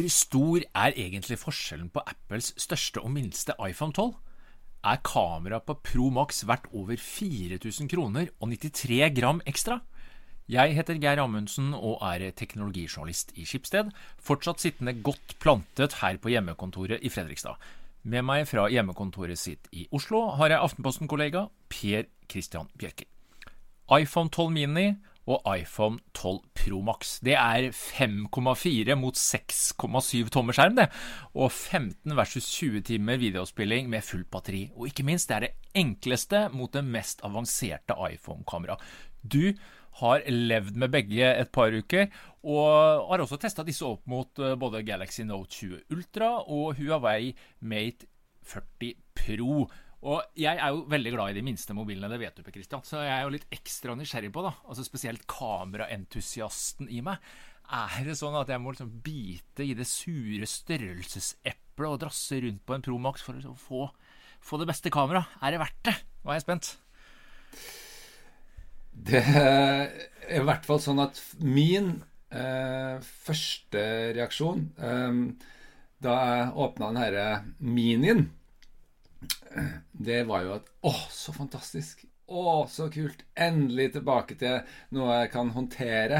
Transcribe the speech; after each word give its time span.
Hvor 0.00 0.08
stor 0.08 0.62
er 0.80 0.94
egentlig 0.96 1.36
forskjellen 1.36 1.90
på 1.92 2.00
Apples 2.08 2.54
største 2.56 3.02
og 3.04 3.10
minste 3.12 3.52
iPhone 3.60 3.92
12? 3.92 4.14
Er 4.88 5.00
kameraet 5.04 5.66
på 5.68 5.74
Pro 5.74 6.06
Max 6.08 6.38
verdt 6.48 6.70
over 6.72 6.96
4000 6.96 7.90
kroner 7.92 8.30
og 8.40 8.48
93 8.48 9.10
gram 9.18 9.42
ekstra? 9.44 9.82
Jeg 10.48 10.72
heter 10.78 10.96
Geir 11.02 11.20
Amundsen 11.20 11.74
og 11.74 12.00
er 12.00 12.30
teknologijournalist 12.32 13.36
i 13.36 13.44
Skipsted, 13.44 13.92
fortsatt 14.16 14.64
sittende 14.64 14.96
godt 15.04 15.36
plantet 15.38 15.98
her 16.00 16.16
på 16.16 16.32
hjemmekontoret 16.32 17.04
i 17.04 17.12
Fredrikstad. 17.12 17.60
Med 18.02 18.24
meg 18.24 18.48
fra 18.48 18.70
hjemmekontoret 18.72 19.36
sitt 19.36 19.68
i 19.76 19.84
Oslo 19.92 20.30
har 20.40 20.54
jeg 20.54 20.64
Aftenposten-kollega 20.64 21.44
Per 21.68 22.08
Christian 22.24 22.72
Bjørke. 22.72 23.04
iPhone 23.92 24.32
12 24.32 24.48
Mini 24.56 24.94
og 25.30 25.46
iPhone 25.54 26.00
12 26.16 26.40
Pro 26.58 26.80
Max. 26.84 27.16
Det 27.24 27.36
er 27.38 27.70
5,4 27.74 28.96
mot 28.98 29.16
6,7 29.16 30.30
tommer 30.34 30.56
skjerm, 30.56 30.78
det. 30.78 30.88
Og 31.34 31.50
15 31.52 32.16
versus 32.18 32.48
20 32.56 32.84
timer 32.90 33.20
videospilling 33.22 33.90
med 33.90 34.06
fullt 34.06 34.30
batteri. 34.32 34.66
Og 34.76 34.90
ikke 34.90 35.06
minst, 35.06 35.30
det 35.30 35.36
er 35.36 35.46
det 35.46 35.52
enkleste 35.78 36.48
mot 36.54 36.72
det 36.74 36.84
mest 36.86 37.22
avanserte 37.26 37.96
iPhone-kameraet. 38.10 38.82
Du 39.22 39.52
har 40.00 40.24
levd 40.30 40.78
med 40.78 40.92
begge 40.92 41.26
et 41.42 41.50
par 41.52 41.74
uker, 41.74 42.08
og 42.46 43.10
har 43.10 43.22
også 43.24 43.38
testa 43.40 43.64
disse 43.66 43.84
opp 43.84 44.06
mot 44.08 44.38
eh, 44.40 44.56
både 44.56 44.84
Galaxy 44.86 45.26
Note 45.28 45.50
20 45.58 45.82
Ultra 45.92 46.30
og 46.46 46.78
Huawei 46.78 47.34
Mate 47.60 48.08
40 48.48 48.94
Pro. 49.18 49.66
Og 50.00 50.24
jeg 50.38 50.56
er 50.56 50.72
jo 50.72 50.86
veldig 50.88 51.12
glad 51.12 51.32
i 51.32 51.36
de 51.36 51.44
minste 51.44 51.74
mobilene, 51.76 52.08
det 52.08 52.20
vet 52.22 52.38
du, 52.38 52.44
Per 52.44 52.54
Christian. 52.54 52.84
Så 52.88 53.02
jeg 53.02 53.12
er 53.12 53.26
jo 53.26 53.34
litt 53.34 53.48
ekstra 53.52 53.96
nysgjerrig 53.98 54.30
på, 54.32 54.44
da. 54.46 54.54
Altså 54.64 54.84
spesielt 54.86 55.26
kameraentusiasten 55.28 56.88
i 56.88 57.02
meg. 57.04 57.20
Er 57.70 58.06
det 58.08 58.16
sånn 58.18 58.34
at 58.34 58.48
jeg 58.50 58.62
må 58.62 58.72
liksom 58.72 58.94
bite 59.04 59.66
i 59.66 59.76
det 59.78 59.86
sure 59.86 60.48
størrelseseplet 60.48 61.90
og 61.90 62.00
drasse 62.02 62.40
rundt 62.42 62.64
på 62.66 62.74
en 62.74 62.86
Pro 62.86 62.96
Max 63.02 63.22
for 63.22 63.36
å 63.36 63.54
få, 63.60 63.84
få 64.42 64.58
det 64.62 64.70
beste 64.72 64.92
kameraet? 64.94 65.36
Er 65.44 65.54
det 65.54 65.60
verdt 65.62 65.84
det? 65.86 65.96
Nå 66.24 66.32
er 66.32 66.40
jeg 66.40 66.46
spent. 66.48 66.72
Det 68.90 69.22
er 69.22 69.92
i 70.32 70.42
hvert 70.44 70.66
fall 70.66 70.80
sånn 70.82 71.04
at 71.04 71.20
min 71.44 72.00
eh, 72.32 72.96
første 73.04 73.84
reaksjon 74.16 74.66
eh, 74.80 75.22
da 76.00 76.18
jeg 76.24 76.52
åpna 76.64 76.90
denne 76.96 77.30
minien, 77.60 78.26
det 79.92 80.26
var 80.28 80.42
jo 80.46 80.52
at 80.58 80.66
Å, 80.86 80.92
så 81.12 81.32
fantastisk! 81.36 82.04
Å, 82.30 82.66
så 82.70 82.88
kult! 82.94 83.24
Endelig 83.34 83.92
tilbake 83.96 84.34
til 84.38 84.60
noe 84.94 85.16
jeg 85.22 85.30
kan 85.32 85.48
håndtere, 85.56 86.18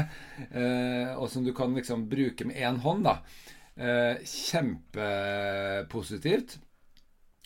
eh, 0.49 1.11
og 1.15 1.29
som 1.31 1.43
du 1.45 1.53
kan 1.55 1.75
liksom 1.77 2.09
bruke 2.11 2.43
med 2.49 2.57
én 2.59 2.77
hånd. 2.83 3.01
da. 3.07 3.15
Eh, 3.79 4.15
kjempepositivt. 4.27 6.59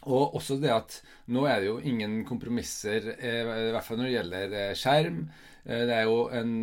Og 0.05 0.35
også 0.37 0.59
det 0.61 0.73
at 0.73 0.99
nå 1.33 1.45
er 1.49 1.61
det 1.61 1.69
jo 1.69 1.79
ingen 1.81 2.19
kompromisser, 2.27 3.15
eh, 3.17 3.41
i 3.41 3.71
hvert 3.73 3.85
fall 3.85 4.01
når 4.01 4.09
det 4.09 4.17
gjelder 4.17 4.57
eh, 4.59 4.75
skjerm. 4.77 5.23
Eh, 5.65 5.81
det 5.89 5.95
er 5.95 6.05
jo 6.05 6.19
en 6.29 6.53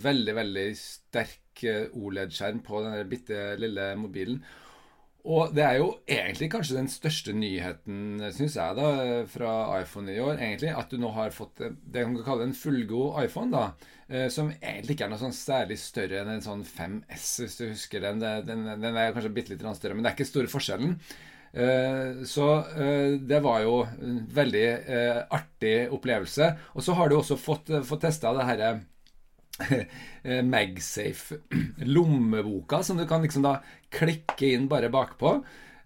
veldig, 0.00 0.34
veldig 0.38 0.68
sterk 0.80 1.64
OLED-skjerm 1.98 2.62
på 2.64 2.80
den 2.84 3.10
bitte 3.10 3.50
lille 3.60 3.90
mobilen. 3.98 4.40
Og 5.28 5.52
det 5.52 5.64
er 5.64 5.76
jo 5.76 5.90
egentlig 6.08 6.48
kanskje 6.54 6.78
den 6.78 6.88
største 6.88 7.34
nyheten, 7.36 8.22
syns 8.32 8.56
jeg, 8.56 8.76
da, 8.78 8.88
fra 9.28 9.52
iPhone 9.82 10.14
i 10.14 10.20
år. 10.24 10.40
egentlig, 10.40 10.72
At 10.72 10.88
du 10.88 10.96
nå 10.96 11.10
har 11.12 11.34
fått 11.36 11.60
det 11.60 12.06
man 12.06 12.16
kan 12.16 12.26
kalle 12.30 12.48
en 12.48 12.56
fullgod 12.56 13.18
iPhone. 13.26 13.52
da, 13.52 14.28
Som 14.32 14.54
egentlig 14.56 14.96
ikke 14.96 15.04
er 15.04 15.12
noe 15.12 15.20
sånn 15.20 15.36
særlig 15.36 15.76
større 15.82 16.22
enn 16.22 16.32
en 16.32 16.46
sånn 16.46 16.64
5S, 16.64 17.26
hvis 17.42 17.58
du 17.60 17.66
husker 17.68 18.06
den. 18.06 18.24
Den, 18.24 18.64
den 18.80 18.96
er 18.96 19.12
kanskje 19.12 19.34
bitte 19.36 19.52
litt 19.52 19.66
større, 19.76 19.92
men 19.92 20.06
det 20.06 20.14
er 20.14 20.16
ikke 20.16 20.32
store 20.32 20.54
forskjellen. 20.54 20.96
Eh, 21.52 22.24
så 22.24 22.48
eh, 22.76 23.16
det 23.20 23.40
var 23.40 23.62
jo 23.64 23.80
en 23.86 24.20
veldig 24.34 24.66
eh, 24.68 25.20
artig 25.32 25.88
opplevelse. 25.94 26.50
Og 26.76 26.84
så 26.84 26.96
har 26.98 27.08
du 27.08 27.18
også 27.18 27.38
fått, 27.40 27.72
fått 27.88 28.04
testa 28.04 28.34
det 28.36 28.48
herre 28.48 28.72
Magsafe 30.44 31.40
lommeboka, 31.94 32.82
som 32.86 33.00
du 33.00 33.06
kan 33.08 33.24
liksom 33.24 33.46
da 33.46 33.58
klikke 33.94 34.52
inn 34.54 34.68
bare 34.70 34.92
bakpå. 34.92 35.38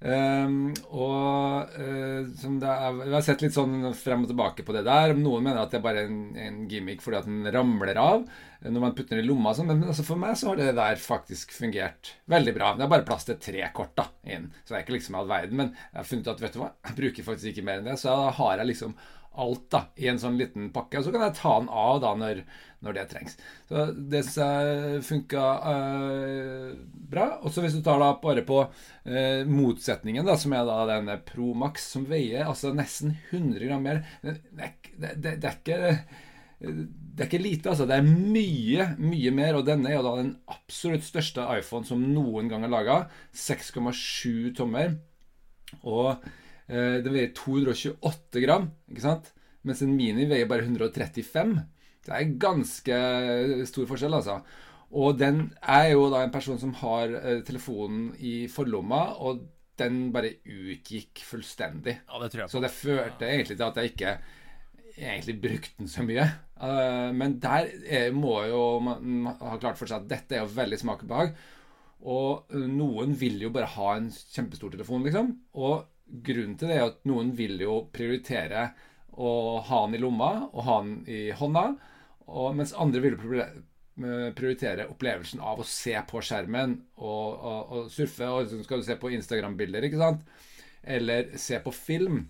Um, 0.03 0.73
og 0.91 1.77
uh, 1.79 2.23
er, 2.27 2.97
Vi 3.05 3.13
har 3.13 3.23
sett 3.23 3.45
litt 3.45 3.55
sånn 3.55 3.85
frem 3.95 4.25
og 4.25 4.33
tilbake 4.33 4.65
på 4.67 4.75
det 4.75 4.83
der. 4.89 5.15
Noen 5.15 5.45
mener 5.47 5.63
at 5.63 5.71
det 5.71 5.79
er 5.79 5.85
bare 5.85 6.03
en, 6.09 6.17
en 6.35 6.57
gimmick 6.71 7.05
fordi 7.05 7.21
at 7.21 7.29
den 7.29 7.47
ramler 7.55 8.01
av 8.03 8.25
når 8.63 8.83
man 8.83 8.97
putter 8.99 9.19
den 9.19 9.25
i 9.25 9.29
lomma. 9.29 9.55
Sånn. 9.55 9.71
Men 9.71 9.87
altså 9.91 10.05
for 10.07 10.19
meg 10.19 10.35
så 10.39 10.51
har 10.51 10.59
det 10.59 10.73
der 10.79 10.99
faktisk 10.99 11.55
fungert 11.55 12.17
veldig 12.31 12.57
bra. 12.59 12.75
Det 12.79 12.87
er 12.87 12.93
bare 12.97 13.07
plass 13.07 13.27
til 13.29 13.39
tre 13.43 13.63
kort 13.75 13.95
da 13.99 14.09
inn. 14.27 14.51
Så 14.63 14.73
det 14.73 14.81
er 14.81 14.85
ikke 14.87 14.99
liksom 14.99 15.19
all 15.19 15.31
verden. 15.31 15.59
Men 15.59 15.73
jeg 15.75 16.01
har 16.01 16.11
funnet 16.11 16.31
at 16.35 16.43
vet 16.43 16.59
du 16.59 16.63
hva, 16.65 16.73
jeg 16.89 16.99
bruker 16.99 17.29
faktisk 17.31 17.53
ikke 17.53 17.67
mer 17.71 17.83
enn 17.83 17.91
det. 17.93 17.99
Så 18.03 18.11
da 18.11 18.35
har 18.39 18.59
jeg 18.59 18.73
liksom 18.73 18.99
alt 19.41 19.65
da, 19.73 19.87
i 19.97 20.09
en 20.11 20.21
sånn 20.21 20.37
liten 20.41 20.71
pakke. 20.75 21.01
Og 21.01 21.07
så 21.07 21.13
kan 21.15 21.25
jeg 21.25 21.37
ta 21.39 21.55
den 21.61 21.71
av 21.83 22.01
da 22.03 22.13
når, 22.19 22.43
når 22.85 22.97
det 22.97 23.05
trengs. 23.13 23.37
Så 23.69 23.85
det 23.97 24.25
syns 24.27 24.41
jeg 24.43 25.05
funka 25.09 25.45
øh, 25.73 26.67
bra. 27.13 27.29
Og 27.41 27.55
så 27.55 27.65
hvis 27.65 27.77
du 27.77 27.83
tar 27.85 28.03
da 28.03 28.13
bare 28.23 28.45
på 28.49 28.59
øh, 28.65 29.47
motsetningen, 29.49 30.27
da, 30.29 30.37
som 30.41 30.57
er 30.57 30.67
da 30.69 30.83
denne 30.91 31.17
Pro 31.29 31.53
Max, 31.59 31.89
som 31.95 32.05
veier 32.11 32.49
altså 32.49 32.75
nesten 32.77 33.17
100 33.31 33.65
gram 33.65 33.89
mer 33.89 34.05
det, 34.25 34.37
det, 34.53 35.17
det, 35.17 35.39
det 35.43 35.49
er 35.49 35.57
ikke 35.57 35.97
det 36.63 37.25
er 37.25 37.27
ikke 37.27 37.43
lite, 37.43 37.73
altså. 37.73 37.89
Det 37.91 37.97
er 37.97 38.05
mye, 38.07 38.85
mye 39.03 39.33
mer. 39.35 39.57
Og 39.59 39.65
denne 39.67 39.91
er 39.91 39.97
jo 39.97 40.05
da 40.07 40.13
den 40.21 40.37
absolutt 40.53 41.03
største 41.03 41.43
iPhone 41.57 41.89
som 41.89 42.05
noen 42.13 42.47
gang 42.53 42.63
er 42.63 42.71
laga. 42.71 42.99
6,7 43.35 44.53
tommer. 44.61 44.95
Og 45.83 46.23
Eh, 46.23 46.42
den 46.73 47.13
veier 47.13 47.33
228 47.37 48.41
gram, 48.45 48.71
ikke 48.89 49.05
sant? 49.05 49.33
mens 49.67 49.83
en 49.85 49.95
Mini 49.95 50.27
veier 50.31 50.51
bare 50.51 50.67
135. 50.67 51.57
Det 52.03 52.15
er 52.17 52.37
ganske 52.43 53.01
stor 53.71 53.89
forskjell, 53.91 54.19
altså. 54.19 54.41
Og 54.99 55.17
den 55.17 55.47
er 55.63 55.93
jo 55.95 56.09
da 56.13 56.25
en 56.25 56.35
person 56.35 56.59
som 56.61 56.75
har 56.83 57.15
eh, 57.23 57.41
telefonen 57.47 58.11
i 58.21 58.47
forlomma, 58.53 59.05
og 59.25 59.47
den 59.81 60.11
bare 60.15 60.35
utgikk 60.45 61.23
fullstendig. 61.25 61.97
Ja, 62.03 62.21
det 62.21 62.33
tror 62.33 62.43
jeg 62.43 62.51
på. 62.51 62.55
Så 62.57 62.63
det 62.65 62.75
førte 62.75 63.29
egentlig 63.31 63.57
til 63.57 63.69
at 63.69 63.79
jeg 63.81 63.93
ikke 63.95 64.17
egentlig 64.93 65.39
brukte 65.41 65.79
den 65.79 65.89
så 65.89 66.05
mye. 66.05 66.27
Uh, 66.63 67.09
men 67.17 67.39
der 67.43 67.71
er, 67.89 68.13
må 68.15 68.37
jo 68.45 68.61
man 68.85 69.31
ha 69.41 69.57
klart 69.63 69.81
for 69.81 69.89
seg 69.89 70.03
at 70.05 70.11
dette 70.11 70.37
er 70.37 70.45
jo 70.45 70.53
veldig 70.53 70.79
smak 70.83 71.07
og 71.07 71.15
behag. 71.15 71.33
Og 72.13 72.53
noen 72.69 73.17
vil 73.17 73.41
jo 73.47 73.51
bare 73.55 73.71
ha 73.79 73.95
en 73.97 74.11
kjempestor 74.11 74.75
telefon, 74.75 75.07
liksom. 75.07 75.33
Og 75.57 75.87
grunnen 76.07 76.57
til 76.59 76.71
det 76.71 76.79
er 76.79 76.89
at 76.91 77.05
noen 77.09 77.33
vil 77.37 77.61
jo 77.63 77.83
prioritere 77.95 78.71
å 79.13 79.61
ha 79.67 79.81
den 79.87 79.99
i 79.99 80.01
lomma 80.03 80.31
og 80.49 80.63
ha 80.67 80.79
den 80.85 80.95
i 81.11 81.23
hånda, 81.37 81.67
og, 82.33 82.55
mens 82.57 82.73
andre 82.79 83.03
vil 83.05 83.19
prioritere 84.37 84.87
opplevelsen 84.89 85.43
av 85.45 85.61
å 85.61 85.67
se 85.69 85.95
på 86.09 86.23
skjermen 86.25 86.79
og, 86.97 87.27
og, 87.35 87.73
og 87.77 87.91
surfe. 87.93 88.29
Og 88.29 88.49
så 88.49 88.61
skal 88.65 88.81
du 88.81 88.87
se 88.87 88.97
på 88.97 89.11
Instagram-bilder, 89.19 89.89
ikke 89.89 90.01
sant? 90.01 90.23
Eller 90.83 91.35
se 91.41 91.59
på 91.63 91.75
film. 91.77 92.23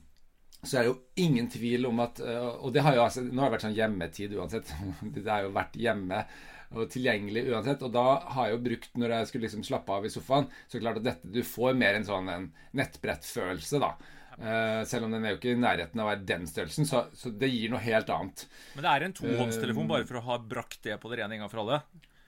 Så 0.62 0.78
er 0.78 0.83
det 0.83 0.91
jo 0.91 0.99
ingen 1.22 1.49
tvil 1.50 1.87
om 1.89 2.00
at 2.04 2.21
Og 2.22 2.71
det 2.75 2.83
har 2.87 2.94
jo 2.94 3.04
altså, 3.04 3.22
nå 3.27 3.43
har 3.43 3.50
det 3.50 3.56
vært 3.56 3.65
sånn 3.66 3.78
hjemmetid 3.78 4.34
uansett. 4.39 4.75
Det 5.15 5.27
har 5.27 5.47
jo 5.47 5.54
vært 5.54 5.78
hjemme 5.78 6.25
og 6.72 6.88
tilgjengelig 6.93 7.44
uansett. 7.53 7.84
Og 7.87 7.93
da 7.94 8.06
har 8.34 8.49
jeg 8.49 8.56
jo 8.56 8.65
brukt, 8.69 8.91
når 8.99 9.16
jeg 9.16 9.31
skulle 9.31 9.49
liksom 9.49 9.66
slappe 9.66 9.94
av 9.94 10.06
i 10.06 10.12
sofaen, 10.12 10.49
så 10.71 10.81
klart 10.83 11.00
at 11.03 11.09
dette, 11.10 11.31
du 11.33 11.43
får 11.47 11.77
mer 11.78 11.99
en 11.99 12.09
sånn 12.09 12.33
en 12.33 12.50
nettbrettfølelse, 12.78 13.83
da. 13.83 13.94
Uh, 14.33 14.81
selv 14.88 15.06
om 15.06 15.12
den 15.12 15.27
er 15.27 15.34
jo 15.34 15.38
ikke 15.38 15.53
i 15.53 15.60
nærheten 15.60 16.00
av 16.00 16.06
å 16.06 16.10
være 16.15 16.25
den 16.27 16.47
størrelsen, 16.49 16.88
så, 16.88 17.05
så, 17.16 17.31
det 17.37 17.50
gir 17.53 17.72
noe 17.72 17.83
helt 17.84 18.09
annet. 18.10 18.47
Men 18.77 18.87
det 18.87 18.94
er 18.94 19.05
en 19.06 19.19
tohåndstelefon, 19.19 19.87
uh, 19.87 19.93
bare 19.93 20.09
for 20.09 20.22
å 20.22 20.25
ha 20.31 20.38
brakt 20.41 20.81
det 20.88 20.97
på 21.03 21.12
det 21.12 21.21
rene 21.21 21.37
en 21.37 21.45
gang 21.45 21.53
for 21.53 21.63
alle? 21.66 21.83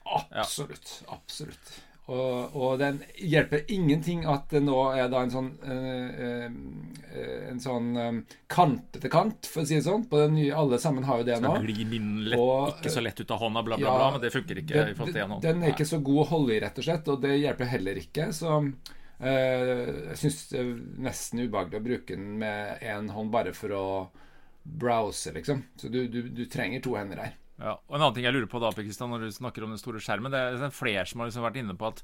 Absolutt. 0.05 0.99
Ja. 1.01 1.17
Absolutt. 1.17 1.73
Og, 2.05 2.53
og, 2.53 2.75
den 2.77 2.99
hjelper 3.17 3.63
ingenting 3.73 4.27
at 4.29 4.51
det 4.53 4.59
nå 4.61 4.77
er 4.93 5.07
da 5.09 5.23
en 5.25 5.31
sånn 5.33 5.47
øh, 5.57 6.19
øh, 6.21 7.37
En 7.49 7.61
sånn 7.63 7.87
øh, 7.97 8.19
kantete 8.51 9.09
kant, 9.09 9.47
for 9.49 9.63
å 9.63 9.65
si 9.65 9.79
det 9.79 9.87
sånn. 9.87 10.03
På 10.11 10.19
den 10.21 10.35
nye, 10.37 10.51
alle 10.53 10.77
sammen 10.81 11.07
har 11.07 11.23
jo 11.23 11.25
det 11.31 11.39
nå. 11.41 11.55
Skal 11.55 11.65
glir 11.65 11.87
den 11.89 12.11
lett, 12.27 12.41
og, 12.41 12.75
ikke 12.75 12.91
så 12.93 13.01
lett 13.01 13.21
ut 13.23 13.33
av 13.33 13.41
hånda, 13.41 13.63
bla, 13.65 13.79
bla, 13.79 13.87
ja, 13.87 13.95
bla. 13.97 14.11
Men 14.13 14.21
det 14.21 14.31
funker 14.35 14.61
ikke. 14.61 14.75
Det, 14.75 14.91
i 14.91 14.99
forhold 14.99 15.17
til 15.17 15.23
en 15.23 15.33
hånd. 15.35 15.47
Den 15.47 15.63
er 15.63 15.73
ikke 15.73 15.89
så 15.89 16.01
god 16.11 16.21
å 16.21 16.27
holde 16.35 16.53
i, 16.53 16.59
rett 16.61 16.77
og 16.83 16.87
slett. 16.89 17.09
Og 17.09 17.25
det 17.25 17.39
hjelper 17.39 17.71
heller 17.71 18.01
ikke. 18.03 18.29
Så 18.35 18.59
jeg 19.15 20.19
syns 20.19 20.41
det 20.51 20.59
er 20.59 20.71
nesten 21.07 21.41
ubehagelig 21.41 21.79
å 21.79 21.85
bruke 21.85 22.17
den 22.19 22.33
med 22.41 22.83
én 22.83 23.07
hånd 23.15 23.31
bare 23.33 23.55
for 23.55 23.73
å 23.73 23.85
browse, 24.61 25.33
liksom. 25.33 25.63
Så 25.79 25.89
du, 25.89 26.03
du, 26.11 26.21
du 26.35 26.45
trenger 26.51 26.83
to 26.85 26.97
hender 26.99 27.23
her. 27.23 27.33
Ja, 27.55 27.77
og 27.77 27.95
En 27.95 28.01
annen 28.01 28.15
ting 28.17 28.25
jeg 28.27 28.35
lurer 28.35 28.51
på 28.51 28.59
da, 28.59 28.71
Kristian, 28.75 29.11
når 29.13 29.27
du 29.27 29.35
snakker 29.35 29.63
om 29.63 29.73
den 29.73 29.81
store 29.81 30.01
skjermen, 30.03 30.33
det 30.33 30.41
er 30.59 30.73
flere 30.75 31.05
som 31.07 31.21
har 31.21 31.29
liksom 31.29 31.45
vært 31.45 31.59
inne 31.61 31.75
på 31.79 31.87
at 31.87 32.01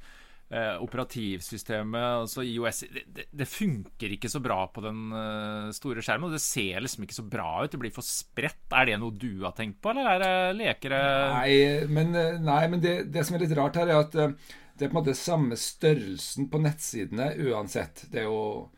eh, 0.51 0.77
operativsystemet, 0.83 2.05
altså 2.21 2.45
IOS, 2.47 2.83
det, 3.05 3.27
det, 3.27 3.47
funker 3.49 4.15
ikke 4.15 4.31
så 4.31 4.41
bra 4.43 4.61
på 4.73 4.83
den 4.85 5.11
eh, 5.15 5.69
store 5.75 6.03
skjermen. 6.03 6.29
Og 6.29 6.35
det 6.35 6.43
ser 6.43 6.83
liksom 6.83 7.05
ikke 7.07 7.19
så 7.19 7.27
bra 7.27 7.49
ut. 7.63 7.71
Det 7.73 7.81
blir 7.81 7.95
for 7.95 8.07
spredt. 8.07 8.63
Er 8.71 8.87
det 8.89 8.97
noe 9.01 9.15
du 9.15 9.43
har 9.45 9.55
tenkt 9.57 9.81
på, 9.83 9.93
eller 9.93 10.13
er 10.13 10.23
det 10.23 10.59
lekere 10.61 11.03
Nei, 11.35 11.53
men, 11.91 12.15
eh, 12.15 12.41
nei, 12.41 12.63
men 12.71 12.83
det, 12.83 12.97
det, 13.13 13.25
som 13.27 13.37
er 13.37 13.45
litt 13.45 13.55
rart 13.59 13.79
her, 13.79 13.91
er 13.91 14.05
at 14.05 14.17
uh, 14.19 14.57
det 14.77 14.87
er 14.87 14.91
på 14.91 14.95
en 14.95 15.01
måte 15.03 15.17
samme 15.17 15.57
størrelsen 15.59 16.47
på 16.51 16.61
nettsidene 16.63 17.33
uansett. 17.47 18.07
Det 18.11 18.23
er 18.23 18.29
jo, 18.29 18.71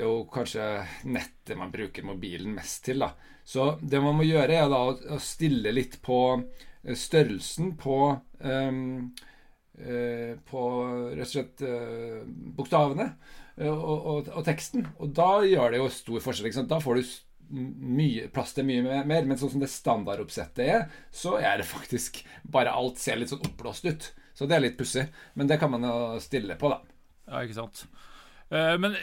det 0.00 0.06
er 0.06 0.14
jo 0.14 0.28
kanskje 0.32 0.66
nettet 1.12 1.58
man 1.60 1.72
bruker 1.72 2.06
mobilen 2.08 2.54
mest 2.56 2.86
til. 2.86 3.02
da. 3.04 3.10
Så 3.44 3.74
det 3.82 4.00
man 4.00 4.16
må 4.16 4.24
gjøre, 4.24 4.56
er 4.56 4.70
da 4.72 4.78
å 4.88 5.18
stille 5.20 5.74
litt 5.76 5.98
på 6.00 6.20
eh, 6.38 6.96
størrelsen 6.96 7.74
på 7.76 7.98
um, 8.40 9.10
uh, 9.76 10.32
På 10.48 10.64
rett 11.12 11.26
og 11.26 11.34
slett 11.34 11.64
uh, 11.68 12.24
bokstavene 12.56 13.10
og, 13.60 13.84
og, 13.84 14.32
og, 14.32 14.42
teksten. 14.46 14.88
Og 15.04 15.12
da 15.12 15.42
gjør 15.44 15.74
det 15.74 15.82
jo 15.82 15.92
stor 15.92 16.24
forskjell. 16.24 16.62
Da 16.64 16.80
får 16.80 16.96
du 16.96 17.14
mye, 18.00 18.30
plass 18.32 18.56
til 18.56 18.64
mye 18.70 19.04
mer. 19.04 19.28
Men 19.28 19.36
sånn 19.36 19.52
som 19.52 19.60
det 19.60 19.68
standardoppsettet 19.68 20.64
er, 20.64 20.86
så 21.12 21.36
er 21.42 21.60
det 21.60 21.68
faktisk 21.68 22.22
bare 22.48 22.72
alt 22.72 23.02
ser 23.02 23.20
litt 23.20 23.34
sånn 23.34 23.44
oppblåst 23.44 23.90
ut. 23.90 24.12
Så 24.32 24.48
det 24.48 24.56
er 24.56 24.64
litt 24.64 24.80
pussig. 24.80 25.10
Men 25.36 25.50
det 25.50 25.60
kan 25.60 25.76
man 25.76 25.84
jo 25.84 25.98
stille 26.24 26.56
på, 26.56 26.72
da. 26.72 26.80
Ja, 27.28 27.42
ikke 27.44 27.60
sant. 27.60 27.84
Uh, 28.48 28.78
men 28.80 28.96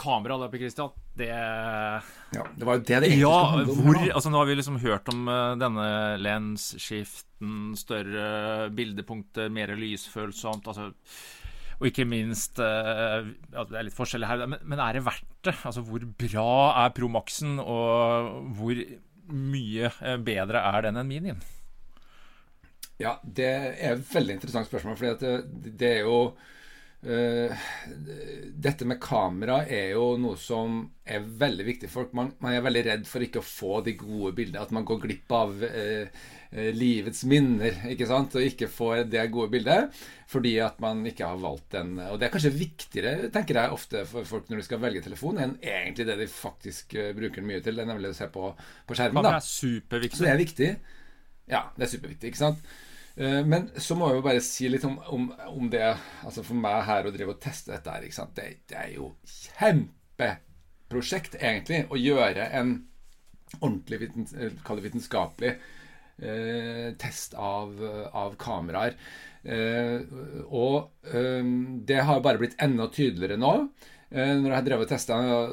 kamera 0.00 0.38
da, 0.40 0.48
på 0.52 0.60
Christian, 0.60 0.94
det 1.18 1.28
Ja, 1.30 2.44
det 2.56 2.66
var 2.66 2.78
jo 2.78 2.84
det 2.84 3.00
det 3.02 3.10
egentlig 3.10 3.26
ja, 3.26 3.42
handle 3.52 3.74
om. 3.74 3.82
Hvor, 3.84 4.00
altså, 4.06 4.32
nå 4.32 4.40
har 4.40 4.48
vi 4.48 4.56
liksom 4.56 4.78
hørt 4.82 5.12
om 5.12 5.28
uh, 5.28 5.58
denne 5.60 5.90
lensskiften, 6.20 7.76
større 7.78 8.70
bildepunkter, 8.76 9.52
mer 9.52 9.74
lysfølsomt. 9.76 10.70
altså 10.72 10.90
og 11.80 11.86
ikke 11.88 12.04
minst 12.04 12.58
uh, 12.60 13.24
Det 13.54 13.78
er 13.78 13.86
litt 13.86 13.96
forskjellig 13.96 14.28
her, 14.28 14.42
men, 14.44 14.60
men, 14.68 14.82
er 14.84 14.98
det 14.98 15.06
verdt 15.06 15.30
det? 15.48 15.56
Altså, 15.64 15.84
Hvor 15.86 16.04
bra 16.20 16.50
er 16.84 16.92
Pro 16.96 17.08
Maxen, 17.08 17.56
og 17.60 18.52
hvor 18.58 18.82
mye 19.30 19.90
bedre 20.26 20.60
er 20.60 20.88
den 20.88 21.00
enn 21.00 21.08
Minien? 21.08 21.40
Ja, 23.00 23.16
det 23.24 23.48
er 23.48 23.94
et 23.94 24.08
veldig 24.12 24.36
interessant 24.36 24.68
spørsmål. 24.68 24.96
fordi 25.00 25.12
det, 25.24 25.72
det, 25.80 25.92
er 25.96 26.00
jo 26.04 26.18
Dette 27.00 28.84
med 28.84 28.98
kamera 29.00 29.62
er 29.64 29.94
jo 29.94 30.18
noe 30.20 30.36
som 30.36 30.82
er 31.00 31.24
veldig 31.24 31.64
viktig 31.64 31.88
for 31.88 32.02
folk. 32.02 32.12
Man, 32.18 32.34
man, 32.44 32.52
er 32.52 32.64
veldig 32.66 32.82
redd 32.90 33.06
for 33.08 33.24
ikke 33.24 33.40
å 33.40 33.46
få 33.46 33.80
de 33.86 33.94
gode 33.96 34.34
bildene. 34.36 34.60
At 34.60 34.74
man 34.76 34.84
går 34.88 35.00
glipp 35.06 35.32
av 35.32 35.64
eh, 35.64 36.12
livets 36.76 37.24
minner 37.30 37.86
ikke 37.94 38.08
sant? 38.10 38.36
og 38.36 38.44
ikke 38.44 38.68
får 38.68 39.06
det 39.08 39.24
gode 39.32 39.52
bildet 39.54 40.02
fordi 40.30 40.52
at 40.62 40.76
man 40.84 41.00
ikke 41.08 41.30
har 41.32 41.40
valgt 41.40 41.72
den. 41.78 41.96
Og 42.10 42.20
det 42.20 42.28
er 42.28 42.34
kanskje 42.34 42.52
viktigere 42.54 43.32
tenker 43.32 43.62
jeg 43.62 43.74
ofte 43.74 44.04
for 44.10 44.28
folk 44.28 44.52
når 44.52 44.60
de 44.60 44.68
skal 44.68 44.84
velge 44.84 45.02
telefon, 45.02 45.40
enn 45.42 45.56
egentlig 45.58 46.06
det 46.06 46.20
de 46.20 46.28
faktisk 46.30 46.94
bruker 47.16 47.40
den 47.40 47.48
mye 47.48 47.64
til. 47.64 47.80
Det 47.80 47.88
nemlig 47.88 48.12
å 48.12 48.20
se 48.20 48.28
på, 48.30 48.52
på 48.86 48.98
skjermen. 48.98 49.24
Da. 49.24 49.38
Det 49.38 49.40
er 49.40 49.48
superviktig. 49.48 50.20
Så 50.20 50.28
det 50.28 50.34
er 50.34 50.44
viktig. 50.44 50.70
Ja, 51.50 51.64
det 51.74 51.88
er 51.88 51.92
superviktig. 51.96 52.30
ikke 52.30 52.44
sant? 52.44 52.62
Eh, 53.16 53.46
men 53.46 53.70
så 53.76 53.94
må 53.98 54.08
jeg 54.10 54.16
jo 54.20 54.26
bare 54.26 54.40
si 54.44 54.68
litt 54.70 54.84
om, 54.86 54.98
om, 55.10 55.32
om, 55.50 55.70
det 55.72 55.96
Altså 56.26 56.42
For 56.46 56.54
meg 56.58 56.84
her 56.86 57.06
å 57.08 57.12
drive 57.14 57.30
og 57.34 57.42
teste 57.42 57.72
dette 57.74 57.90
her? 57.90 58.00
Det, 58.36 58.46
det, 58.70 58.76
er 58.78 58.90
jo 58.94 59.06
kjempeprosjekt, 59.26 61.34
egentlig, 61.40 61.80
å 61.90 61.96
gjøre 61.98 62.44
en 62.60 62.70
ordentlig 63.58 63.98
vitens, 64.04 64.30
vitenskapelig 64.84 65.52
eh, 66.22 66.94
test 67.00 67.34
av, 67.34 67.74
av 68.14 68.36
kameraer. 68.40 68.94
Eh, 69.42 70.00
og 70.46 70.90
eh, 71.10 71.44
det 71.88 72.00
har 72.06 72.20
bare 72.24 72.38
blitt 72.42 72.60
enda 72.62 72.88
tydeligere 72.92 73.36
nå. 73.40 73.54
Eh, 74.10 74.32
når 74.40 74.48
jeg 74.48 74.56
har 74.56 74.64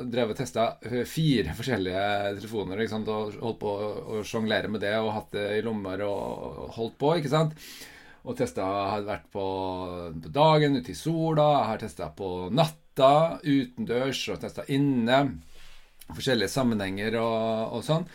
drevet 0.10 0.40
testa, 0.42 0.64
eh, 0.82 1.04
fire 1.06 1.54
forskjellige 1.54 2.06
telefoner 2.40 2.80
liksom, 2.82 3.04
og 3.06 3.36
holdt 3.38 3.60
på 3.62 3.74
å 4.18 4.24
sjonglere 4.26 4.72
med 4.74 4.82
det 4.82 4.96
og 4.98 5.12
hatt 5.14 5.30
det 5.36 5.46
i 5.60 5.62
lommer 5.62 6.02
og 6.02 6.72
holdt 6.74 6.98
på, 6.98 7.12
ikke 7.20 7.30
sant. 7.30 7.54
Og 8.26 8.36
testa 8.36 8.66
har 8.66 9.06
vært 9.06 9.30
på, 9.32 9.44
på 10.24 10.32
dagen, 10.34 10.80
ute 10.82 10.92
i 10.92 10.98
sola. 10.98 11.68
Har 11.70 11.78
testa 11.80 12.10
på 12.10 12.50
natta, 12.50 13.38
utendørs 13.46 14.24
og 14.34 14.42
testa 14.42 14.66
inne. 14.74 15.22
Forskjellige 16.10 16.50
sammenhenger 16.52 17.20
og, 17.22 17.78
og, 17.78 17.86
sånn. 17.86 18.10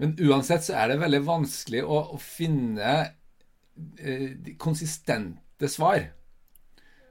Men 0.00 0.14
uansett 0.22 0.64
så 0.64 0.78
er 0.78 0.92
det 0.92 1.02
veldig 1.02 1.22
vanskelig 1.26 1.82
å, 1.82 2.00
å 2.14 2.22
finne 2.22 2.94
eh, 3.98 4.54
konsistente 4.56 5.68
svar. 5.68 6.06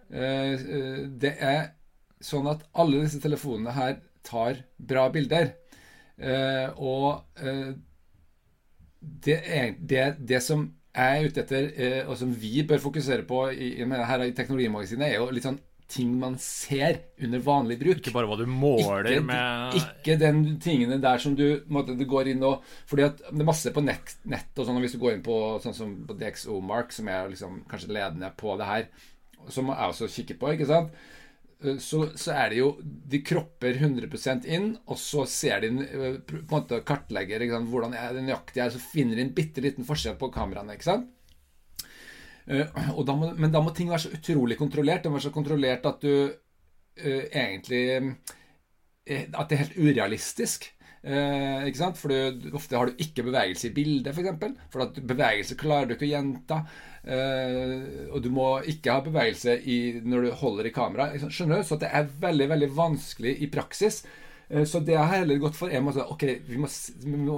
Eh, 0.09 0.53
eh 0.55 0.99
det 1.11 1.37
er 1.43 1.73
sånn 2.23 2.47
at 2.51 2.63
alle 2.79 3.03
disse 3.03 3.21
telefonene 3.23 3.75
her 3.75 3.97
tar 4.23 4.63
bra 4.77 5.09
bilder. 5.13 5.51
Eh, 6.17 6.69
og 6.79 7.43
eh, 7.43 7.73
det, 8.99 9.37
er, 9.41 9.75
det, 9.79 10.07
det, 10.23 10.39
som 10.45 10.65
jeg 10.93 11.19
er 11.19 11.27
ute 11.27 11.43
etter, 11.43 11.69
eh, 11.75 12.01
og 12.07 12.17
som 12.19 12.31
vi 12.31 12.63
bør 12.67 12.81
fokusere 12.83 13.27
på 13.27 13.45
i, 13.51 13.75
her 13.83 14.25
i 14.25 14.33
Teknologimagasinet, 14.37 15.09
er 15.09 15.19
jo 15.19 15.31
litt 15.33 15.47
sånn 15.47 15.59
ting 15.93 16.13
man 16.17 16.37
ser 16.41 17.01
under 17.21 17.41
vanlig 17.43 17.75
bruk. 17.81 17.99
Ikke 17.99 18.13
bare 18.15 18.29
hva 18.29 18.37
du 18.39 18.47
måler 18.49 19.09
ikke, 19.11 19.25
med 19.27 19.75
Ikke 19.77 20.15
den 20.17 20.39
tingene 20.63 20.97
der 21.03 21.19
som 21.21 21.35
du, 21.37 21.59
måtte, 21.69 21.93
du 21.99 22.05
går 22.09 22.31
inn 22.31 22.45
og 22.47 22.63
Fordi 22.89 23.03
at 23.05 23.19
det 23.27 23.43
er 23.43 23.49
masse 23.49 23.73
på 23.75 23.83
nett, 23.83 24.15
nett 24.31 24.55
og 24.55 24.65
sånn, 24.65 24.79
og 24.79 24.85
hvis 24.85 24.95
du 24.95 25.01
går 25.03 25.17
inn 25.17 25.25
på 25.25 25.39
sånn 25.61 25.75
som 25.77 25.91
på 26.07 26.15
DXO 26.17 26.61
Mark, 26.65 26.95
som 26.95 27.11
er 27.11 27.27
liksom 27.29 27.59
kanskje 27.69 27.91
ledende 27.93 28.31
på 28.39 28.55
det 28.57 28.69
her, 28.69 28.87
som 29.51 29.69
jeg 29.69 29.91
også 29.91 30.09
kikker 30.15 30.39
på, 30.39 30.53
ikke 30.55 30.69
sant 30.71 30.95
så, 31.79 32.03
så, 32.19 32.33
er 32.35 32.51
det 32.51 32.59
jo 32.59 32.69
De 32.83 33.21
kropper 33.23 33.77
100% 33.79 34.47
inn, 34.51 34.73
og 34.89 34.99
så 34.99 35.23
ser 35.29 35.63
de 35.63 35.71
eh, 35.85 36.17
på 36.27 36.37
en 36.41 36.49
måte 36.51 36.81
kartlegger 36.87 37.45
hvordan 37.69 37.95
er 37.97 38.15
det 38.17 38.25
nøyaktig 38.27 38.63
er, 38.63 38.73
så 38.73 38.81
finner 38.81 39.19
de 39.19 39.27
en 39.27 39.35
bitte 39.35 39.63
liten 39.63 39.87
forskjell 39.87 40.17
på 40.19 40.31
kameraene. 40.33 40.75
ikke 40.75 40.89
sant? 40.89 41.09
Uh, 42.43 42.99
da 43.07 43.15
må, 43.15 43.29
men 43.39 43.53
da 43.53 43.61
må 43.63 43.71
ting 43.71 43.91
være 43.91 44.05
så 44.05 44.15
utrolig 44.17 44.57
kontrollert. 44.59 45.05
Det 45.05 45.11
må 45.11 45.19
være 45.19 45.29
så 45.29 45.35
kontrollert 45.35 45.85
at 45.87 46.01
du 46.03 46.13
uh, 46.27 47.23
egentlig 47.31 47.83
At 49.07 49.49
det 49.49 49.55
er 49.55 49.63
helt 49.65 49.79
urealistisk. 49.79 50.72
Eh, 51.03 51.65
ikke 51.67 51.81
sant? 51.81 51.99
For 51.99 52.13
du, 52.13 52.49
ofte 52.55 52.79
har 52.79 52.87
du 52.87 53.03
ikke 53.03 53.25
bevegelse 53.27 53.67
i 53.69 53.75
bildet, 53.75 54.13
f.eks. 54.13 54.15
For, 54.15 54.23
eksempel. 54.23 54.57
for 54.71 54.85
at 54.85 54.99
bevegelse 55.13 55.59
klarer 55.59 55.89
du 55.89 55.97
ikke 55.97 56.07
å 56.07 56.13
gjenta. 56.13 56.63
Eh, 57.03 57.77
og 58.13 58.23
du 58.23 58.29
må 58.31 58.49
ikke 58.71 58.95
ha 58.95 59.03
bevegelse 59.03 59.57
i, 59.67 59.79
når 60.03 60.27
du 60.27 60.35
holder 60.39 60.69
i 60.69 60.75
kamera. 60.75 61.09
Skjønner 61.27 61.59
du? 61.59 61.67
Så 61.67 61.79
det 61.81 61.91
er 61.91 62.11
veldig 62.23 62.51
veldig 62.53 62.69
vanskelig 62.77 63.35
i 63.43 63.49
praksis. 63.51 64.03
Eh, 64.47 64.63
så 64.69 64.79
det 64.79 64.95
jeg 64.95 65.01
har 65.01 65.23
heller 65.23 65.41
gått 65.43 65.57
for, 65.59 65.71
er 65.73 65.83
at 65.83 66.13
ok, 66.15 66.23
vi, 66.47 66.61
må, 66.61 66.69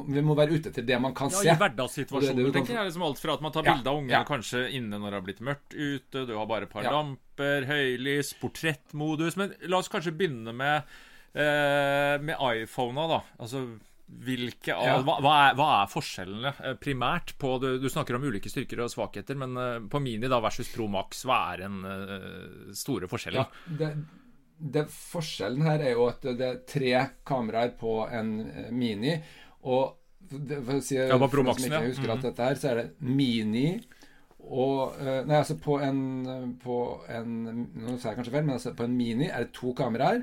vi 0.05 0.23
må, 0.25 0.37
være 0.37 0.59
ute 0.59 0.69
etter 0.69 0.85
det 0.85 1.01
man 1.01 1.15
kan 1.17 1.33
ja, 1.33 1.41
se. 1.41 1.49
I 1.49 1.57
hverdagssituasjoner, 1.57 2.53
tenker 2.53 2.77
jeg. 2.77 2.91
Liksom 2.91 3.07
alt 3.07 3.23
fra 3.23 3.39
at 3.39 3.45
man 3.45 3.55
tar 3.55 3.65
ja, 3.65 3.73
bilde 3.73 3.91
av 3.91 4.03
ungene 4.03 4.17
ja. 4.19 4.23
kanskje 4.27 4.67
inne 4.77 4.99
når 4.99 5.09
det 5.09 5.19
har 5.19 5.27
blitt 5.31 5.43
mørkt 5.49 5.73
ute, 5.73 6.25
du 6.29 6.35
har 6.37 6.45
bare 6.49 6.69
et 6.69 6.73
par 6.77 6.85
ja. 6.85 6.93
lamper, 6.93 7.65
høylys, 7.69 8.35
portrettmodus. 8.41 9.41
Men 9.41 9.57
la 9.65 9.81
oss 9.81 9.91
kanskje 9.91 10.13
begynne 10.13 10.53
med 10.53 10.95
Eh, 11.35 12.21
med 12.21 12.37
iPhona, 12.39 13.07
da. 13.11 13.19
Altså 13.43 13.65
hvilke 14.05 14.71
ja. 14.71 14.99
hva, 15.01 15.17
hva, 15.19 15.31
er, 15.47 15.55
hva, 15.57 15.65
er, 15.81 15.89
forskjellene 15.89 16.51
eh, 16.61 16.75
primært 16.79 17.33
på 17.41 17.55
du, 17.59 17.67
du, 17.81 17.87
snakker 17.91 18.15
om 18.15 18.27
ulike 18.29 18.51
styrker 18.51 18.83
og 18.85 18.91
svakheter, 18.93 19.35
men 19.41 19.57
uh, 19.57 19.79
på 19.91 19.99
Mini 19.99 20.29
da 20.31 20.39
versus 20.43 20.69
Pro 20.71 20.85
Max, 20.91 21.25
hva 21.27 21.39
er 21.55 21.65
den 21.65 21.81
uh, 21.83 22.69
store 22.77 23.09
forskjellen? 23.11 23.41
Ja, 23.41 23.73
det, 23.81 23.89
det, 24.77 24.85
forskjellen 24.93 25.65
her 25.65 25.83
er 25.83 25.97
jo 25.97 26.05
at 26.11 26.23
det 26.23 26.47
er 26.47 26.61
tre 26.69 26.93
kameraer 27.27 27.75
på 27.81 27.97
en 28.05 28.31
Mini. 28.77 29.17
Og 29.65 29.97
det, 30.21 30.61
for 30.61 30.77
å 30.77 30.85
si 30.85 31.01
ja, 31.01 31.19
på 31.19 31.31
Pro 31.33 31.43
Maxen, 31.49 31.73
ja. 31.73 31.83
husker 31.83 32.05
mm 32.05 32.13
-hmm. 32.13 32.17
at 32.21 32.29
dette 32.29 32.47
her, 32.47 32.61
så 32.61 32.71
er 32.71 32.81
det 32.83 32.87
Mini 32.99 33.81
og 34.45 34.93
Nei, 35.01 35.37
altså 35.39 35.57
på 35.57 35.79
en, 35.81 36.57
på 36.61 37.01
en 37.09 37.31
Nå 37.73 37.97
sa 37.97 38.09
jeg 38.09 38.17
kanskje 38.19 38.31
feil, 38.31 38.45
men 38.45 38.53
altså 38.53 38.75
på 38.77 38.85
en 38.85 38.95
Mini 38.95 39.25
er 39.25 39.47
det 39.47 39.53
to 39.57 39.73
kameraer. 39.73 40.21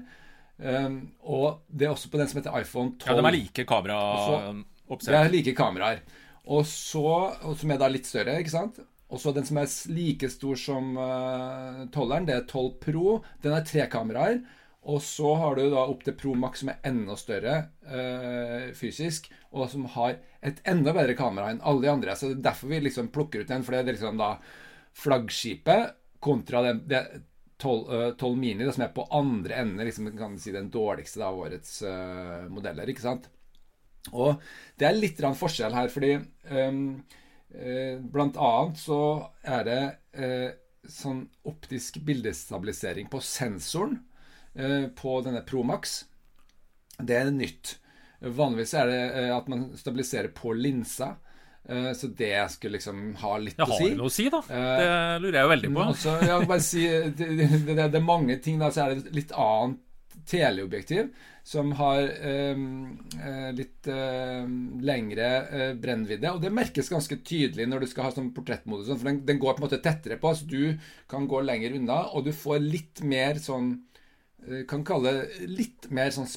Um, 0.63 0.97
og 1.27 1.65
det 1.67 1.89
er 1.89 1.93
også 1.93 2.11
på 2.13 2.21
den 2.21 2.29
som 2.31 2.39
heter 2.39 2.55
iPhone 2.61 2.95
12. 3.01 3.11
Ja, 3.11 3.19
de 3.19 3.27
er 3.27 3.35
like 3.35 3.65
kameraoppsett. 3.67 5.11
Det 5.11 5.19
er 5.19 5.33
like 5.33 5.55
kameraer. 5.59 6.03
Og 6.53 6.65
så, 6.67 7.05
og 7.43 7.55
som 7.59 7.73
er 7.75 7.81
da 7.83 7.91
litt 7.91 8.07
større, 8.07 8.39
ikke 8.43 8.55
sant. 8.55 8.81
Og 9.13 9.21
så 9.21 9.35
den 9.35 9.47
som 9.47 9.59
er 9.61 9.71
like 9.93 10.31
stor 10.33 10.59
som 10.59 10.95
uh, 10.97 11.85
tolleren, 11.95 12.27
det 12.29 12.37
er 12.37 12.47
12 12.47 12.69
Pro. 12.83 13.19
Den 13.43 13.57
har 13.57 13.67
tre 13.67 13.87
kameraer. 13.93 14.41
Og 14.83 14.99
så 15.05 15.35
har 15.39 15.59
du 15.59 15.67
da 15.71 15.85
opp 15.85 16.01
til 16.03 16.17
Pro 16.19 16.33
Max, 16.35 16.63
som 16.63 16.73
er 16.73 16.81
enda 16.89 17.15
større 17.19 17.59
uh, 17.87 18.71
fysisk, 18.75 19.29
og 19.55 19.69
som 19.71 19.85
har 19.95 20.17
et 20.43 20.59
enda 20.67 20.95
bedre 20.97 21.15
kamera 21.19 21.53
enn 21.53 21.63
alle 21.63 21.85
de 21.85 21.93
andre. 21.93 22.17
Så 22.19 22.33
det 22.33 22.41
er 22.41 22.49
derfor 22.49 22.73
vi 22.73 22.81
liksom 22.83 23.13
plukker 23.15 23.45
ut 23.45 23.53
den, 23.53 23.63
for 23.63 23.77
det 23.77 23.83
er 23.83 23.93
liksom 23.93 24.19
da 24.19 24.33
flaggskipet 24.99 25.95
kontra 26.23 26.65
den, 26.67 26.83
det 26.91 27.03
12, 27.63 28.15
12 28.19 28.39
Mini, 28.39 28.67
som 28.73 28.85
er 28.85 28.95
på 28.95 29.07
andre 29.15 29.61
enden, 29.63 29.87
liksom, 29.87 30.11
kan 30.19 30.39
si 30.41 30.53
den 30.55 30.71
dårligste 30.73 31.23
av 31.25 31.39
årets 31.39 31.77
uh, 31.87 32.49
modeller. 32.51 32.91
ikke 32.91 33.05
sant? 33.05 33.29
Og 34.11 34.43
det 34.79 34.89
er 34.89 34.99
litt 34.99 35.21
forskjell 35.39 35.75
her, 35.77 35.91
fordi 35.93 36.17
um, 36.51 36.81
uh, 37.55 38.01
blant 38.03 38.39
annet 38.41 38.81
så 38.83 39.03
er 39.47 39.69
det 39.69 39.83
uh, 40.19 40.49
sånn 40.91 41.23
optisk 41.47 42.01
bildestabilisering 42.03 43.11
på 43.13 43.23
sensoren 43.23 44.01
på 44.53 45.13
denne 45.25 45.41
Promax. 45.49 46.03
Det 47.01 47.15
er 47.17 47.31
nytt. 47.33 47.71
Vanligvis 48.21 48.75
er 48.77 48.91
det 48.91 49.23
at 49.33 49.47
man 49.49 49.63
stabiliserer 49.81 50.29
på 50.37 50.53
linsa. 50.53 51.15
Eh, 51.69 51.93
så 51.95 52.11
det 52.19 52.35
skulle 52.51 52.79
liksom 52.79 53.15
ha 53.23 53.37
litt 53.39 53.59
Jeg 53.59 53.69
å 53.69 53.71
har 53.71 53.79
si. 53.79 53.91
det 53.93 53.99
noe 54.01 54.11
å 54.11 54.15
si, 54.17 54.29
da. 54.33 54.43
Eh, 54.51 54.73
Det 54.83 55.23
lurer 55.23 55.39
jeg 55.39 55.47
jo 55.47 55.53
veldig 55.55 55.73
på. 55.77 55.87
Også, 55.95 56.61
si, 56.67 56.87
det, 56.89 57.29
det, 57.39 57.49
det, 57.79 57.85
er 57.87 58.07
mange 58.07 58.39
ting 58.43 58.59
da, 58.63 58.73
så 58.75 58.87
er 58.87 58.97
det 58.97 59.15
litt 59.15 59.35
annet 59.37 59.79
teleobjektiv 60.29 61.09
som 61.43 61.73
har 61.75 62.03
eh, 62.03 62.59
eh, 63.19 63.49
litt 63.59 63.89
eh, 63.91 64.45
lengre 64.87 65.31
eh, 65.51 65.73
brennvidde. 65.79 66.31
Og 66.31 66.43
det 66.43 66.53
merkes 66.55 66.91
ganske 66.93 67.19
tydelig 67.27 67.67
når 67.71 67.83
du 67.83 67.91
skal 67.91 68.07
ha 68.09 68.13
sånn 68.15 68.31
portrettmodus, 68.35 68.87
sånn, 68.91 69.01
for 69.01 69.11
den, 69.11 69.23
den 69.27 69.41
går 69.43 69.57
på 69.57 69.63
en 69.63 69.67
måte 69.67 69.81
tettere 69.83 70.19
på, 70.23 70.35
så 70.39 70.47
du 70.47 70.79
kan 71.11 71.27
gå 71.31 71.43
lenger 71.43 71.75
unna, 71.79 72.05
og 72.15 72.29
du 72.29 72.33
får 72.37 72.63
litt 72.63 73.03
mer 73.07 73.43
sånn 73.43 73.75
eh, 74.47 74.63
Kan 74.71 74.87
kalle 74.87 75.17
det 75.19 75.51
litt 75.51 75.91
mer 75.95 76.15
sånn 76.15 76.31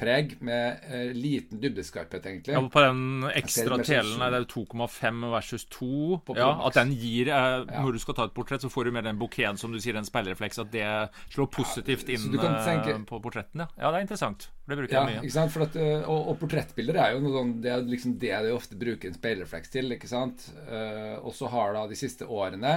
speilreflekspreg 0.00 0.40
med 0.40 0.80
eh, 0.90 1.12
liten 1.14 1.60
dybdeskarphet, 1.60 2.26
egentlig. 2.26 2.54
Ja, 2.54 2.62
på 2.72 2.82
den 2.82 3.24
ekstra 3.28 3.76
sånn 3.76 3.84
telen, 3.84 4.16
nei, 4.20 4.28
det 4.32 4.38
er 4.38 4.44
jo 4.44 4.64
2,5 4.64 5.26
versus 5.34 5.66
2. 5.76 6.20
Ja, 6.38 6.50
at 6.66 6.78
den 6.78 6.94
gir 6.96 7.28
eh, 7.28 7.48
Ja. 7.50 7.82
Når 7.82 7.96
du 7.96 8.00
skal 8.02 8.16
ta 8.16 8.26
et 8.28 8.34
portrett, 8.34 8.62
så 8.62 8.70
får 8.70 8.88
du 8.88 8.92
mer 8.94 9.04
den 9.04 9.18
bouqueten 9.18 9.58
som 9.58 9.72
du 9.72 9.80
sier, 9.80 9.96
den 9.96 10.06
speilrefleks, 10.06 10.60
at 10.62 10.70
det 10.72 10.86
slår 11.32 11.50
positivt 11.52 12.08
inn 12.08 12.30
kan 12.36 12.56
eh, 12.56 12.64
tenke- 12.66 12.96
på 13.06 13.20
portretten. 13.22 13.64
Ja. 13.64 13.68
ja, 13.76 13.90
det 13.90 14.00
er 14.00 14.06
interessant. 14.06 14.48
Det 14.66 14.78
bruker 14.78 14.96
jeg 14.96 15.08
mye. 15.10 15.20
ikke 15.24 15.34
sant? 15.34 15.52
For 15.54 15.66
at, 15.66 15.76
øh, 15.76 16.08
og, 16.08 16.32
og 16.32 16.40
portrettbilder 16.40 17.00
er 17.02 17.14
jo 17.14 17.22
noe 17.24 17.34
sånn, 17.36 17.52
det 17.64 17.74
er 17.74 17.86
liksom 17.86 18.16
det 18.22 18.32
de 18.46 18.54
ofte 18.54 18.78
bruker 18.80 19.10
en 19.10 19.18
speilrefleks 19.18 19.74
til. 19.74 19.92
ikke 19.96 20.10
sant? 20.10 20.48
Uh, 20.70 21.18
og 21.26 21.34
så 21.36 21.50
har 21.52 21.74
da 21.76 21.84
de 21.90 21.98
siste 21.98 22.26
årene 22.30 22.74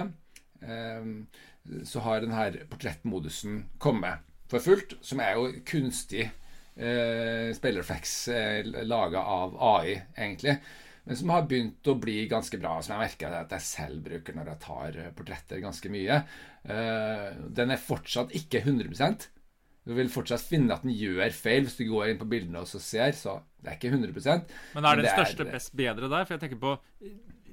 uh, 0.64 1.10
så 1.88 2.04
har 2.04 2.24
den 2.24 2.34
her 2.36 2.58
portrettmodusen 2.72 3.66
kommet 3.80 4.26
for 4.52 4.64
fullt, 4.64 4.98
som 5.06 5.22
er 5.24 5.38
jo 5.38 5.52
kunstig 5.68 6.28
uh, 6.78 7.50
speilrefleks 7.56 8.16
uh, 8.34 8.72
laga 8.88 9.26
av 9.36 9.60
AI, 9.74 10.00
egentlig. 10.16 10.58
Men 11.04 11.20
som 11.20 11.32
har 11.34 11.48
begynt 11.48 11.88
å 11.92 11.98
bli 12.00 12.22
ganske 12.32 12.58
bra, 12.62 12.78
som 12.82 12.96
jeg 12.96 13.10
merker 13.10 13.36
at 13.36 13.52
jeg 13.58 13.68
selv 13.68 14.06
bruker 14.06 14.38
når 14.38 14.54
jeg 14.54 14.62
tar 14.64 15.00
eh, 15.02 15.12
portretter 15.16 15.60
ganske 15.60 15.92
mye. 15.92 16.20
Eh, 16.64 17.26
den 17.60 17.74
er 17.76 17.82
fortsatt 17.82 18.32
ikke 18.40 18.64
100 18.64 19.18
du 19.84 19.92
vil 19.98 20.08
fortsatt 20.08 20.40
finne 20.48 20.72
at 20.72 20.86
den 20.86 20.94
gjør 20.96 21.34
feil 21.36 21.66
hvis 21.66 21.76
du 21.76 21.84
går 21.90 22.14
inn 22.14 22.20
på 22.22 22.28
bildene 22.32 22.62
og 22.64 22.70
så 22.72 22.80
ser, 22.80 23.12
så 23.20 23.42
det 23.60 23.74
er 23.74 23.76
ikke 23.76 23.92
100 23.92 24.14
Men 24.78 24.86
er 24.88 24.96
den 24.96 25.04
det 25.04 25.12
største 25.12 25.48
best 25.50 25.74
bedre 25.76 26.08
der? 26.08 26.24
For 26.24 26.38
jeg 26.38 26.44
tenker 26.46 26.62
på 26.62 26.78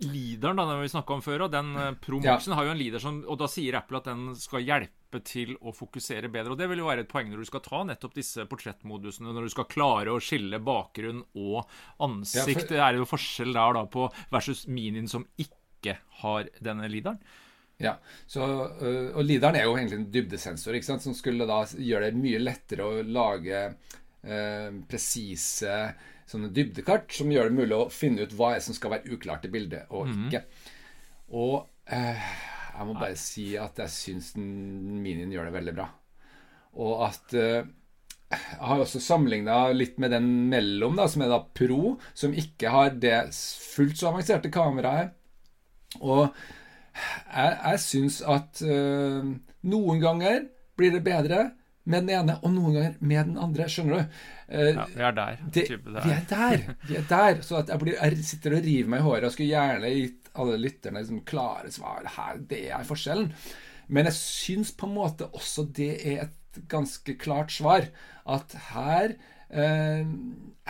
Leaderen, 0.00 0.56
da, 0.56 0.64
den 0.70 0.80
vi 0.80 0.88
snakka 0.88 1.12
om 1.12 1.22
før, 1.24 1.42
og 1.46 1.50
den 1.52 1.74
eh, 1.76 1.90
Pro 2.00 2.20
Ja. 2.24 2.34
Maxen 2.36 2.54
har 2.56 2.64
jo 2.64 2.70
en 2.72 2.78
leader 2.80 2.98
som 3.02 3.18
Og 3.28 3.36
da 3.38 3.46
sier 3.52 3.76
Apple 3.76 3.98
at 4.00 4.04
den 4.08 4.34
skal 4.40 4.62
hjelpe 4.64 5.20
til 5.26 5.56
å 5.60 5.72
fokusere 5.74 6.30
bedre. 6.32 6.52
Og 6.54 6.58
det 6.58 6.68
vil 6.70 6.78
jo 6.78 6.86
være 6.88 7.00
et 7.04 7.08
poeng 7.10 7.28
når 7.32 7.42
du 7.42 7.48
skal 7.50 7.60
ta 7.64 7.82
nettopp 7.84 8.14
disse 8.14 8.44
portrettmodusene, 8.48 9.32
når 9.34 9.48
du 9.48 9.52
skal 9.56 9.68
klare 9.68 10.14
å 10.14 10.20
skille 10.22 10.60
bakgrunn 10.62 11.24
og 11.36 11.66
ansikt. 12.00 12.46
Ja, 12.48 12.60
for- 12.60 12.68
Det 12.74 12.80
er 12.86 12.94
jo 13.00 13.04
forskjell 13.10 13.52
der 13.52 13.72
da 13.74 13.84
på 13.86 14.08
versus 14.30 14.66
Minien 14.68 15.08
som 15.08 15.26
ikke 15.36 15.98
har 16.22 16.48
denne 16.62 16.88
leaderen. 16.88 17.18
Ja, 17.80 17.94
så, 18.28 18.44
øh, 18.80 19.16
Og 19.16 19.24
leaderen 19.24 19.56
er 19.56 19.64
jo 19.64 19.74
egentlig 19.74 19.98
en 19.98 20.10
dybdesensor 20.12 20.74
ikke 20.76 20.84
sant? 20.84 21.02
som 21.02 21.14
skulle 21.14 21.46
da 21.48 21.62
gjøre 21.64 22.10
det 22.12 22.16
mye 22.20 22.38
lettere 22.38 22.84
å 22.84 23.02
lage 23.02 23.74
eh, 24.22 24.70
presise 24.86 25.94
sånne 26.30 26.52
dybdekart 26.54 27.12
som 27.14 27.32
gjør 27.32 27.50
det 27.50 27.58
mulig 27.58 27.76
å 27.76 27.90
finne 27.92 28.26
ut 28.26 28.36
hva 28.38 28.54
som 28.62 28.76
skal 28.76 28.94
være 28.94 29.16
uklart 29.16 29.46
i 29.48 29.52
bildet 29.52 29.90
og 29.90 30.10
ikke. 30.12 30.44
Og 31.36 31.56
eh, 31.90 32.30
jeg 32.76 32.86
må 32.88 32.94
bare 32.96 33.18
si 33.18 33.50
at 33.60 33.82
jeg 33.82 33.94
syns 33.94 34.32
minien 34.38 35.32
gjør 35.32 35.50
det 35.50 35.56
veldig 35.58 35.76
bra. 35.76 35.88
Og 36.80 37.04
at 37.08 37.34
eh, 37.38 37.68
jeg 38.30 38.62
har 38.62 38.78
også 38.78 39.02
sammenligna 39.02 39.58
litt 39.74 39.98
med 39.98 40.12
den 40.14 40.28
mellom, 40.52 40.94
da, 40.98 41.08
som 41.10 41.24
er 41.24 41.32
da 41.32 41.40
Pro, 41.42 41.96
som 42.14 42.34
ikke 42.36 42.70
har 42.70 42.92
det 43.02 43.16
fullt 43.34 43.98
så 43.98 44.12
avanserte 44.12 44.52
kameraet. 44.54 45.16
Og 45.98 46.28
jeg, 46.30 47.56
jeg 47.58 47.80
syns 47.82 48.20
at 48.22 48.62
øh, 48.62 49.32
noen 49.66 50.02
ganger 50.02 50.44
blir 50.78 50.94
det 50.94 51.02
bedre 51.04 51.48
med 51.92 52.06
den 52.06 52.12
ene, 52.20 52.36
og 52.40 52.52
noen 52.54 52.76
ganger 52.76 52.94
med 53.12 53.30
den 53.32 53.38
andre. 53.46 53.66
Skjønner 53.72 54.00
du? 54.00 54.20
Eh, 54.50 54.70
Ja, 54.76 54.86
vi 54.94 55.04
er 55.08 55.16
der. 55.18 55.40
det, 55.56 55.66
type 55.68 55.94
det 55.94 56.04
vi 56.06 56.14
er. 56.14 56.20
er 56.20 56.28
der! 56.30 56.76
Vi 56.88 56.98
er 57.00 57.08
der. 57.10 57.42
Så 57.46 57.58
at 57.60 57.72
jeg, 57.74 57.82
blir, 57.84 57.98
jeg 58.00 58.24
sitter 58.30 58.56
og 58.58 58.64
river 58.66 58.92
meg 58.94 59.02
i 59.02 59.06
håret 59.08 59.28
og 59.30 59.34
skulle 59.36 59.50
gjerne 59.52 59.92
gitt 59.96 60.30
alle 60.40 60.60
lytterne 60.62 61.02
liksom 61.02 61.24
klare 61.26 61.72
svar. 61.74 62.06
Her, 62.16 62.38
det 62.50 62.64
er 62.70 62.86
forskjellen. 62.86 63.32
Men 63.90 64.06
jeg 64.06 64.14
syns 64.20 64.70
på 64.78 64.86
en 64.86 64.94
måte 64.94 65.26
også 65.34 65.66
det 65.74 65.92
er 66.06 66.24
et 66.28 66.62
ganske 66.70 67.14
klart 67.18 67.50
svar. 67.54 67.88
At 68.30 68.54
her 68.70 69.16
eh, 69.50 70.04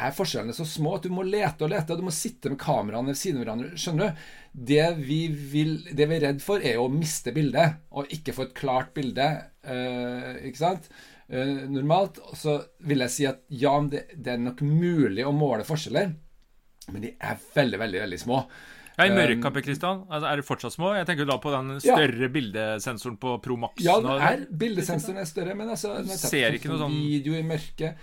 er 0.00 0.14
forskjellene 0.16 0.54
så 0.56 0.64
små 0.68 0.94
at 0.96 1.04
du 1.04 1.12
må 1.12 1.24
lete 1.26 1.66
og 1.66 1.72
lete. 1.74 1.92
og 1.92 2.00
Du 2.00 2.06
må 2.08 2.14
sitte 2.16 2.48
med 2.52 2.60
kameraene 2.62 3.12
ved 3.12 3.20
siden 3.20 3.40
av 3.42 3.44
hverandre. 3.44 3.74
Skjønner 3.80 4.10
du? 4.14 4.24
Det 4.72 4.86
vi, 5.04 5.18
vil, 5.52 5.76
det 5.94 6.08
vi 6.10 6.16
er 6.16 6.24
redd 6.30 6.40
for, 6.42 6.64
er 6.64 6.80
å 6.80 6.88
miste 6.90 7.30
bildet, 7.36 7.76
og 7.94 8.08
ikke 8.16 8.32
få 8.34 8.48
et 8.48 8.56
klart 8.58 8.90
bilde. 8.96 9.28
Eh, 9.62 10.40
ikke 10.48 10.62
sant? 10.64 10.88
Eh, 11.30 11.52
normalt 11.70 12.18
så 12.34 12.56
vil 12.82 13.04
jeg 13.04 13.14
si 13.14 13.26
at 13.30 13.44
ja, 13.54 13.76
det, 13.86 14.06
det 14.18 14.32
er 14.34 14.42
nok 14.42 14.60
mulig 14.66 15.22
å 15.26 15.30
måle 15.34 15.62
forskjeller, 15.68 16.12
men 16.90 17.04
de 17.04 17.12
er 17.22 17.38
veldig, 17.54 17.78
veldig, 17.78 18.00
veldig 18.02 18.18
små. 18.18 18.40
Ja, 18.98 19.06
I 19.06 19.12
mørkappe, 19.14 19.62
Kristian, 19.64 20.02
altså, 20.10 20.26
er 20.28 20.40
de 20.40 20.44
fortsatt 20.44 20.74
små? 20.74 20.90
Jeg 20.98 21.06
tenker 21.08 21.28
da 21.28 21.36
på 21.40 21.52
den 21.54 21.70
Ja. 21.78 21.94
større 21.94 22.28
bildesensoren 22.34 23.16
på 23.22 23.36
Pro 23.40 23.56
Max. 23.56 23.78
Ja, 23.80 23.94
den 24.02 24.10
er, 24.26 24.42
bildesensoren 24.50 25.22
er 25.22 25.28
større, 25.30 25.54
men 25.56 25.70
altså 25.72 25.94
jeg 26.02 26.18
Ser 26.18 26.56
ikke 26.58 26.68
noe 26.72 26.82
sånn- 26.82 26.98
Video 26.98 27.38
i 27.38 27.42
mørket 27.46 27.96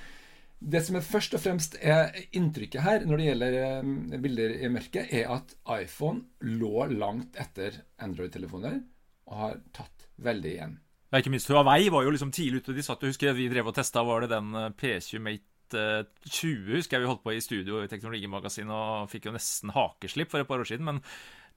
Det 0.57 0.81
som 0.87 0.95
er 0.97 1.01
først 1.05 1.35
og 1.37 1.43
fremst 1.43 1.75
er 1.85 2.15
inntrykket 2.33 2.81
her 2.81 3.03
når 3.05 3.17
det 3.21 3.27
gjelder 3.27 3.57
eh, 3.59 4.17
bilder 4.23 4.55
i 4.65 4.71
mørket, 4.73 5.11
er 5.13 5.29
at 5.35 5.53
iPhone 5.75 6.23
lå 6.41 6.87
langt 6.97 7.35
etter 7.37 7.77
Android-telefoner 8.01 8.79
og 9.27 9.35
har 9.37 9.59
tatt 9.75 10.07
veldig 10.17 10.49
igjen. 10.55 10.79
Ja, 11.07 11.21
ikke 11.21 11.31
minst 11.31 11.47
Huawei 11.47 11.87
var 11.93 12.03
jo 12.03 12.11
liksom 12.11 12.33
tidlig 12.35 12.63
ute. 12.63 12.75
De 12.75 12.83
satt, 12.83 13.03
og 13.03 13.11
husker 13.13 13.35
vi 13.37 13.47
drev 13.51 13.69
og 13.71 13.75
testa, 13.77 14.03
var 14.03 14.25
det 14.25 14.31
den 14.33 14.49
eh, 14.59 14.69
P20 14.75 15.21
Mate 15.23 15.79
eh, 15.79 16.03
20 16.27 16.75
husker 16.81 16.97
jeg 16.97 17.05
vi 17.05 17.09
holdt 17.11 17.23
på 17.23 17.35
i 17.35 17.43
studio 17.43 17.79
i 17.83 17.89
Teknologimagasinet 17.91 18.75
og 18.75 19.09
fikk 19.11 19.29
jo 19.29 19.35
nesten 19.35 19.71
hakeslipp 19.75 20.33
for 20.33 20.43
et 20.43 20.49
par 20.49 20.63
år 20.63 20.67
siden. 20.67 20.87
Men 20.89 21.01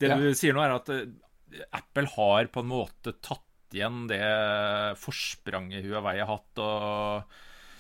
det 0.01 0.11
Ja. 0.11 0.17
du 0.19 0.31
sier 0.39 0.55
nå, 0.55 0.63
er 0.63 0.77
at 0.79 0.91
eh, 0.95 1.07
Apple 1.75 2.07
har 2.15 2.51
på 2.55 2.63
en 2.63 2.71
måte 2.71 3.17
tatt 3.19 3.47
igjen 3.75 4.07
det 4.11 4.19
forspranget 4.99 5.85
Huawei 5.87 6.19
har 6.19 6.27
hatt. 6.31 6.59
og 6.63 7.25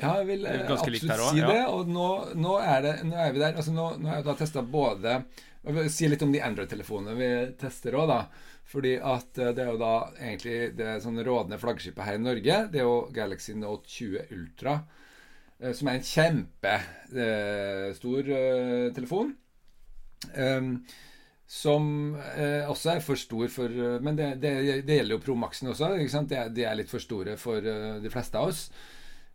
Ja, 0.00 0.16
jeg 0.20 0.26
vil 0.30 0.46
eh, 0.46 0.66
absolutt 0.70 1.06
også, 1.06 1.30
si 1.34 1.42
ja. 1.42 1.48
det. 1.50 1.62
Og 1.70 1.88
nå, 1.90 2.08
nå, 2.40 2.56
er 2.62 2.82
det, 2.86 2.94
nå 3.06 3.16
er 3.18 3.32
vi 3.34 3.42
der. 3.42 3.56
Altså, 3.56 3.74
nå, 3.74 3.88
nå 4.00 4.10
har 4.10 4.20
jeg 4.20 4.28
da 4.30 4.36
testa 4.38 4.62
både 4.62 5.20
si 5.92 6.08
litt 6.08 6.22
om 6.24 6.30
de 6.32 6.40
Android-telefonene 6.40 7.16
vi 7.18 7.30
tester 7.60 7.98
òg, 8.00 8.08
da. 8.08 8.20
Fordi 8.70 8.92
at 9.02 9.38
eh, 9.42 9.50
det 9.56 9.64
er 9.64 9.70
jo 9.72 9.80
da 9.80 9.92
egentlig 10.20 10.58
det 10.78 10.90
sånn 11.04 11.18
rådende 11.26 11.58
flaggskipet 11.62 12.06
her 12.06 12.18
i 12.20 12.24
Norge. 12.24 12.58
Det 12.72 12.82
er 12.82 12.86
jo 12.86 13.00
Galaxy 13.16 13.56
Note 13.58 13.90
20 13.90 14.28
Ultra. 14.36 14.76
eh, 15.60 15.72
Som 15.74 15.90
er 15.90 15.98
en 16.00 16.08
kjempestor 16.14 18.30
telefon. 18.94 19.34
Um, 20.36 20.74
som 21.50 21.86
eh, 22.36 22.68
også 22.70 22.90
er 22.92 23.00
for 23.02 23.18
stor 23.18 23.48
for 23.50 23.72
eh, 23.72 23.96
Men 24.04 24.18
det, 24.18 24.26
det, 24.42 24.50
det 24.86 24.98
gjelder 25.00 25.16
jo 25.16 25.22
Pro 25.24 25.34
Maxen 25.40 25.70
også. 25.72 25.88
Ikke 25.98 26.12
sant? 26.12 26.28
De, 26.30 26.36
er- 26.38 26.52
de 26.54 26.66
er 26.68 26.76
litt 26.78 26.92
for 26.92 27.02
store 27.02 27.34
for 27.40 27.64
uh, 27.64 27.96
de 28.04 28.12
fleste 28.12 28.38
av 28.38 28.52
oss. 28.52 28.66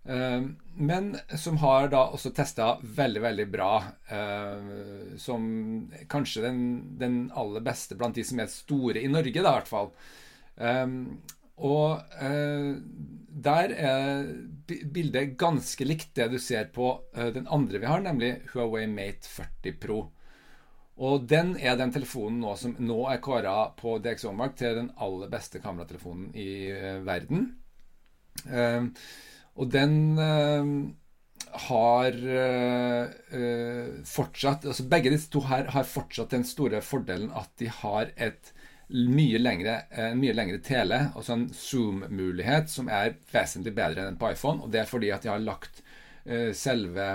Eh, 0.06 0.42
men 0.76 1.18
som 1.38 1.58
har 1.58 1.88
da 1.90 2.04
også 2.14 2.34
testa 2.36 2.76
veldig, 2.84 3.22
veldig 3.22 3.48
bra. 3.52 3.72
eh, 4.10 5.16
som 5.18 5.48
kanskje 6.12 6.44
den, 6.46 6.60
den 7.00 7.32
aller 7.34 7.64
beste 7.66 7.96
blant 7.96 8.16
de 8.16 8.26
som 8.28 8.40
er 8.40 8.52
store 8.52 9.02
i 9.02 9.12
Norge, 9.12 9.42
da, 9.42 9.50
i 9.50 9.60
hvert 9.60 9.72
fall. 9.72 9.92
Um, 10.56 11.22
og 11.56 12.04
eh, 12.20 12.76
der 13.48 13.72
er 13.76 14.26
bildet 14.68 15.38
ganske 15.40 15.88
likt 15.88 16.14
det 16.16 16.30
du 16.34 16.38
ser 16.40 16.68
på 16.76 16.90
eh, 17.16 17.32
den 17.36 17.48
andre 17.48 17.80
vi 17.80 17.88
har, 17.88 18.04
nemlig 18.04 18.34
Huawei 18.52 18.86
Mate 18.92 19.30
40 19.32 19.78
Pro. 19.80 20.02
Og 20.96 21.28
den 21.28 21.56
er 21.60 21.76
den 21.80 21.92
telefonen 21.92 22.40
nå 22.44 22.56
som 22.60 22.76
nå 22.80 23.02
er 23.12 23.24
kåra 23.24 23.56
på 23.80 23.98
DxOMark 24.04 24.56
til 24.60 24.78
den 24.80 24.92
aller 25.04 25.32
beste 25.32 25.60
kameratelefonen 25.64 26.32
i 26.36 26.50
eh, 26.72 27.00
verden. 27.08 27.54
Og 29.56 29.72
den 29.72 30.20
eh, 30.20 30.72
har 31.70 32.18
eh, 32.40 33.16
eh, 33.40 33.94
fortsatt 34.10 34.68
altså 34.68 34.88
Begge 34.92 35.14
disse 35.14 35.32
to 35.32 35.46
her 35.48 35.72
har 35.76 35.88
fortsatt 35.88 36.36
den 36.36 36.46
store 36.48 36.82
fordelen 36.84 37.32
at 37.36 37.54
de 37.62 37.72
har 37.72 38.12
et 38.16 38.52
mye 38.92 39.40
lengre, 39.42 39.80
en 39.98 40.20
mye 40.22 40.36
lengre 40.36 40.60
tele, 40.62 41.08
altså 41.18 41.34
en 41.34 41.48
zoom-mulighet 41.58 42.70
som 42.70 42.92
er 42.92 43.16
vesentlig 43.32 43.74
bedre 43.74 44.04
enn 44.06 44.20
på 44.22 44.30
iPhone. 44.30 44.62
Og 44.62 44.70
det 44.70 44.84
er 44.84 44.92
fordi 44.92 45.10
at 45.10 45.26
de 45.26 45.32
har 45.32 45.42
lagt 45.42 45.82
selve 46.54 47.08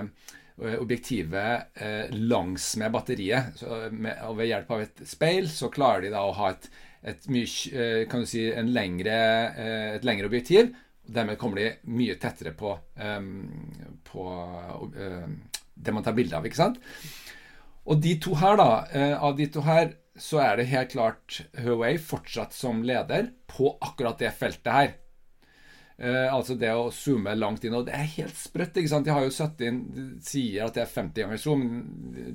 objektivet 0.59 1.79
langs 2.19 2.67
med 2.75 2.91
batteriet. 2.91 3.55
Så 3.63 3.79
med, 3.95 4.19
og 4.27 4.41
ved 4.41 4.51
hjelp 4.51 4.75
av 4.75 4.83
et 4.83 5.05
speil 5.07 5.47
så 5.47 5.71
klarer 5.71 6.09
de 6.09 6.11
da 6.11 6.25
å 6.27 6.35
ha 6.41 6.51
et, 6.57 6.67
et 7.15 7.31
mye, 7.31 7.87
kan 8.11 8.27
du 8.27 8.33
si, 8.33 8.49
en 8.51 8.75
lengre, 8.75 9.21
et 9.95 10.11
lengre 10.11 10.27
objektiv. 10.27 10.75
Dermed 11.11 11.39
kommer 11.41 11.59
de 11.59 11.91
mye 11.91 12.15
tettere 12.23 12.53
på, 12.55 12.71
på 14.07 14.25
det 15.75 15.95
man 15.95 16.07
tar 16.07 16.17
bilde 16.17 16.37
av. 16.39 16.47
ikke 16.47 16.61
sant? 16.61 16.79
Og 17.91 18.01
de 18.03 18.17
to 18.23 18.37
her, 18.39 18.57
da, 18.61 18.71
eh, 18.93 19.17
av 19.17 19.37
de 19.37 19.47
to 19.51 19.65
her, 19.67 19.95
så 20.21 20.41
er 20.43 20.57
det 20.59 20.71
helt 20.71 20.93
klart 20.93 21.41
Huawei 21.63 21.97
fortsatt 21.99 22.53
som 22.53 22.83
leder 22.85 23.31
på 23.49 23.73
akkurat 23.81 24.19
det 24.21 24.35
feltet 24.37 24.73
her. 24.73 24.93
Eh, 26.01 26.29
altså 26.33 26.57
det 26.57 26.71
å 26.73 26.91
zoome 26.93 27.35
langt 27.37 27.65
inn. 27.65 27.75
Og 27.77 27.87
det 27.89 27.95
er 27.97 28.13
helt 28.19 28.37
sprøtt. 28.37 28.77
ikke 28.77 28.93
sant? 28.93 29.05
De 29.05 29.15
har 29.15 29.25
jo 29.25 29.33
satt 29.33 29.61
inn 29.65 29.83
de 29.95 30.07
sier 30.25 30.65
at 30.67 30.77
det 30.77 30.85
er 30.85 30.93
50 30.93 31.25
ganger 31.25 31.41
zoom. 31.41 31.67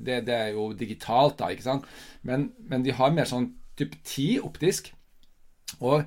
Det, 0.04 0.20
det 0.26 0.34
er 0.34 0.52
jo 0.54 0.72
digitalt, 0.72 1.38
da. 1.38 1.50
ikke 1.50 1.66
sant? 1.66 1.86
Men, 2.22 2.50
men 2.58 2.82
de 2.82 2.94
har 2.94 3.14
mer 3.14 3.28
sånn 3.30 3.52
type 3.78 3.98
10 4.02 4.42
optisk. 4.46 4.92
Og 5.80 6.04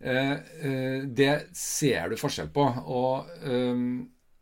det 0.00 1.32
ser 1.52 2.08
du 2.08 2.16
forskjell 2.16 2.48
på. 2.54 2.64
Og 2.88 3.28
eh, 3.44 3.82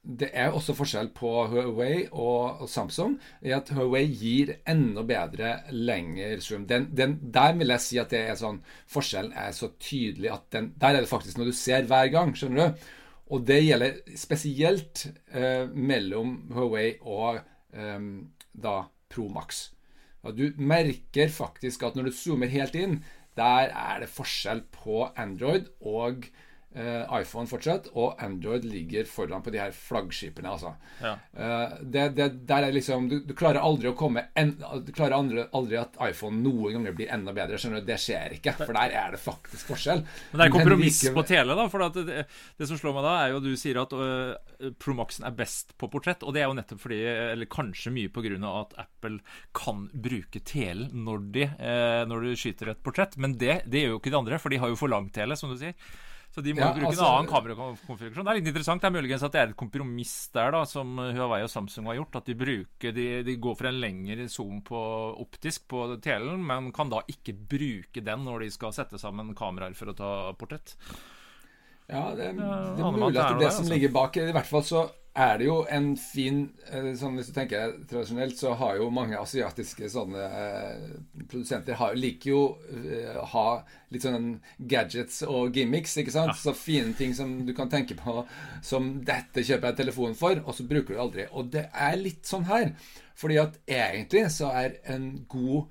det 0.09 0.31
er 0.33 0.55
også 0.55 0.73
forskjell 0.77 1.11
på 1.17 1.31
Huawei 1.51 2.07
og 2.17 2.63
Samsung 2.71 3.19
i 3.45 3.53
at 3.53 3.69
Huawei 3.77 4.07
gir 4.07 4.55
enda 4.69 5.03
bedre 5.05 5.51
lengre 5.75 6.39
zoom. 6.41 6.65
Den, 6.69 6.89
den, 6.97 7.19
der 7.35 7.53
vil 7.59 7.75
jeg 7.75 7.85
si 7.85 7.99
at 8.01 8.15
det 8.15 8.23
er 8.31 8.39
sånn, 8.41 8.63
forskjellen 8.89 9.35
er 9.37 9.53
så 9.57 9.69
tydelig 9.77 10.33
at 10.33 10.47
den, 10.55 10.71
der 10.81 10.97
er 10.97 11.05
det 11.05 11.11
faktisk 11.11 11.39
noe 11.39 11.51
du 11.51 11.57
ser 11.57 11.85
hver 11.91 12.09
gang. 12.15 12.33
skjønner 12.37 12.71
du? 12.71 12.87
Og 13.29 13.45
det 13.45 13.61
gjelder 13.61 13.99
spesielt 14.17 15.05
eh, 15.37 15.67
mellom 15.69 16.39
Huawei 16.57 16.95
og 17.03 17.43
eh, 17.77 17.99
da 18.57 18.79
Pro 19.13 19.29
Max. 19.33 19.69
du 20.33 20.53
merker 20.57 21.29
faktisk 21.29 21.83
at 21.83 21.97
når 21.97 22.09
du 22.09 22.17
zoomer 22.17 22.49
helt 22.49 22.75
inn, 22.75 23.03
der 23.39 23.71
er 23.71 24.03
det 24.03 24.11
forskjell 24.11 24.65
på 24.75 25.09
Android 25.17 25.69
og 25.81 26.25
iPhone 26.77 27.49
fortsatt, 27.49 27.89
og 27.97 28.21
Android 28.23 28.67
ligger 28.69 29.07
foran 29.09 29.43
på 29.43 29.51
de 29.51 29.59
her 29.59 29.73
flaggskipene. 29.73 30.51
Altså. 30.53 30.75
Ja. 31.01 31.15
Uh, 31.33 31.79
det, 31.81 32.05
det, 32.19 32.27
der 32.49 32.67
er 32.67 32.75
liksom, 32.75 33.09
du, 33.09 33.17
du, 33.25 33.33
klarer 33.39 33.65
aldri 33.65 33.89
å 33.89 33.95
komme 33.99 34.27
en, 34.39 34.53
Du 34.85 34.91
klarer 34.93 35.17
aldri, 35.17 35.47
aldri, 35.57 35.79
at 35.81 35.97
iPhone 36.05 36.43
noen 36.45 36.77
ganger 36.77 36.97
blir 36.99 37.13
enda 37.15 37.33
bedre. 37.35 37.59
skjønner 37.59 37.81
du, 37.81 37.89
Det 37.89 37.97
skjer 38.03 38.37
ikke, 38.37 38.53
for 38.61 38.77
der 38.77 38.95
er 39.01 39.17
det 39.17 39.21
faktisk 39.23 39.73
forskjell. 39.73 40.05
Men 40.33 40.43
det 40.43 40.49
er 40.49 40.55
kompromiss 40.59 41.01
like, 41.07 41.15
på 41.17 41.25
tele, 41.31 41.57
da. 41.59 41.69
For 41.73 41.87
det, 41.97 42.27
det, 42.29 42.69
som 42.69 42.81
slår 42.81 42.99
meg 42.99 43.09
da, 43.09 43.15
er 43.23 43.33
jo 43.33 43.41
at 43.41 43.47
du 43.49 43.55
sier 43.61 43.81
at 43.83 43.95
uh, 43.97 44.75
Promaxen 44.83 45.25
er 45.29 45.39
best 45.39 45.73
på 45.81 45.89
portrett. 45.91 46.27
Og 46.27 46.37
det 46.37 46.45
er 46.45 46.51
jo 46.51 46.59
nettopp 46.59 46.83
fordi, 46.85 47.01
eller 47.33 47.51
kanskje 47.51 47.95
mye 47.95 48.13
pga. 48.13 48.37
at 48.53 48.77
Apple 48.85 49.23
kan 49.57 49.87
bruke 49.95 50.45
telen 50.45 50.93
når, 51.07 51.25
de, 51.33 51.47
når 52.11 52.29
du 52.29 52.37
skyter 52.37 52.75
et 52.75 52.85
portrett. 52.85 53.17
Men 53.17 53.39
det, 53.41 53.63
det 53.67 53.87
gjør 53.87 53.97
jo 53.97 54.03
ikke 54.03 54.13
de 54.13 54.21
andre, 54.21 54.43
for 54.43 54.53
de 54.53 54.61
har 54.61 54.69
jo 54.69 54.79
for 54.79 54.93
lang 54.93 55.09
tele, 55.15 55.39
som 55.39 55.51
du 55.51 55.57
sier. 55.57 55.75
Så 56.35 56.43
de 56.45 56.53
må 56.55 56.61
ja, 56.61 56.71
bruke 56.77 56.91
altså, 56.91 57.03
en 57.03 57.15
annen 57.17 57.31
kamerakonfigurasjon. 57.31 58.27
Det 58.27 58.33
er 58.33 58.39
litt 58.39 58.51
interessant. 58.51 58.83
Det 58.83 58.89
er 58.91 58.95
muligens 58.95 59.25
at 59.27 59.35
det 59.35 59.41
er 59.41 59.51
et 59.51 59.59
kompromiss 59.59 60.15
der, 60.37 60.53
da, 60.55 60.63
som 60.69 61.01
Huawei 61.01 61.41
og 61.43 61.51
Samsung 61.51 61.89
har 61.89 61.99
gjort. 61.99 62.19
At 62.21 62.29
de, 62.29 62.37
bruker, 62.39 62.95
de, 62.95 63.07
de 63.27 63.37
går 63.41 63.57
for 63.59 63.71
en 63.71 63.81
lengre 63.83 64.29
zoom 64.31 64.61
på 64.67 64.83
optisk 65.25 65.67
på 65.73 65.87
telen, 66.05 66.45
men 66.47 66.71
kan 66.77 66.93
da 66.93 67.01
ikke 67.11 67.35
bruke 67.35 68.05
den 68.05 68.27
når 68.29 68.45
de 68.45 68.51
skal 68.55 68.77
sette 68.77 69.01
sammen 69.01 69.33
kameraer 69.39 69.75
for 69.79 69.91
å 69.91 69.97
ta 69.99 70.13
portrett. 70.39 70.77
Ja, 71.89 72.11
det, 72.13 72.35
det 72.37 72.45
er 72.45 72.93
mulig 72.93 73.17
at 73.17 73.17
det 73.17 73.25
er 73.25 73.43
det 73.47 73.53
som 73.55 73.65
altså. 73.65 73.73
ligger 73.73 73.95
bak. 73.97 74.21
I 74.21 74.35
hvert 74.37 74.51
fall 74.51 74.67
så 74.69 74.85
er 75.19 75.39
det 75.41 75.47
jo 75.49 75.57
en 75.73 75.89
fin 75.99 76.41
eh, 76.71 76.93
sånn 76.99 77.17
Hvis 77.19 77.31
du 77.31 77.35
tenker 77.37 77.75
tradisjonelt, 77.91 78.37
så 78.39 78.53
har 78.61 78.79
jo 78.79 78.89
mange 78.95 79.19
asiatiske 79.19 79.91
sånne 79.93 80.27
eh, 80.27 80.85
produsenter 81.31 81.79
har, 81.81 81.97
liker 81.99 82.31
jo 82.31 82.43
eh, 82.75 83.19
ha 83.33 83.47
litt 83.95 84.05
sånn 84.05 84.31
gadgets 84.59 85.23
og 85.27 85.57
gimmicks. 85.57 85.97
ikke 85.99 86.15
sant? 86.15 86.35
Ja. 86.35 86.39
Så 86.43 86.55
fine 86.57 86.95
ting 86.99 87.17
som 87.19 87.35
du 87.49 87.55
kan 87.57 87.71
tenke 87.73 87.97
på 87.99 88.23
som 88.63 88.99
'Dette 89.03 89.43
kjøper 89.43 89.73
jeg 89.73 89.81
telefon 89.83 90.17
for', 90.19 90.43
og 90.45 90.55
så 90.55 90.67
bruker 90.69 90.95
du 90.95 91.03
aldri. 91.03 91.29
Og 91.33 91.51
det 91.53 91.69
er 91.73 91.99
litt 92.01 92.29
sånn 92.29 92.47
her. 92.51 92.73
Fordi 93.19 93.39
at 93.43 93.59
egentlig 93.67 94.29
så 94.31 94.53
er 94.55 94.79
en 94.95 95.11
god 95.29 95.67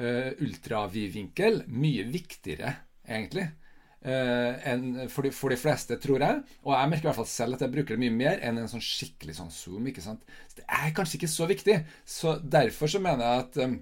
eh, 0.00 0.32
ultravidvinkel 0.40 1.64
mye 1.68 2.06
viktigere, 2.08 2.76
egentlig. 3.04 3.50
Uh, 3.98 4.54
enn 4.62 5.08
for 5.10 5.26
de, 5.26 5.32
for, 5.34 5.50
de, 5.50 5.58
fleste, 5.58 5.96
tror 5.98 6.22
jeg. 6.22 6.42
Og 6.62 6.70
jeg 6.70 6.90
merker 6.90 7.08
i 7.08 7.10
hvert 7.10 7.18
fall 7.18 7.30
selv 7.30 7.56
at 7.56 7.64
jeg 7.64 7.72
bruker 7.72 7.96
det 7.96 8.02
mye 8.04 8.14
mer 8.14 8.42
enn 8.46 8.60
en 8.62 8.70
sånn 8.70 8.84
skikkelig 8.84 9.34
sånn 9.40 9.50
zoom. 9.50 9.88
ikke 9.90 10.04
sant? 10.04 10.22
Så 10.46 10.60
det 10.60 10.66
er 10.70 10.94
kanskje 10.94 11.18
ikke 11.18 11.32
så 11.32 11.48
viktig. 11.50 11.78
Så 12.06 12.38
Derfor 12.38 12.92
så 12.94 13.02
mener 13.02 13.26
jeg 13.26 13.42
at 13.42 13.60
um, 13.66 13.76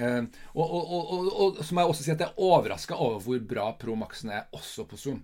uh, 0.00 0.44
og, 0.56 0.66
og, 0.66 0.92
og, 0.98 1.30
og, 1.30 1.62
så 1.62 1.76
må 1.76 1.84
jeg 1.84 1.94
også 1.94 2.06
si 2.08 2.14
at 2.16 2.24
jeg 2.26 2.32
er 2.32 2.46
overraska 2.50 2.98
over 2.98 3.22
hvor 3.22 3.48
bra 3.54 3.70
Pro 3.78 3.96
Maxen 4.02 4.34
er 4.34 4.48
også 4.56 4.88
på 4.90 4.98
zoom. 4.98 5.22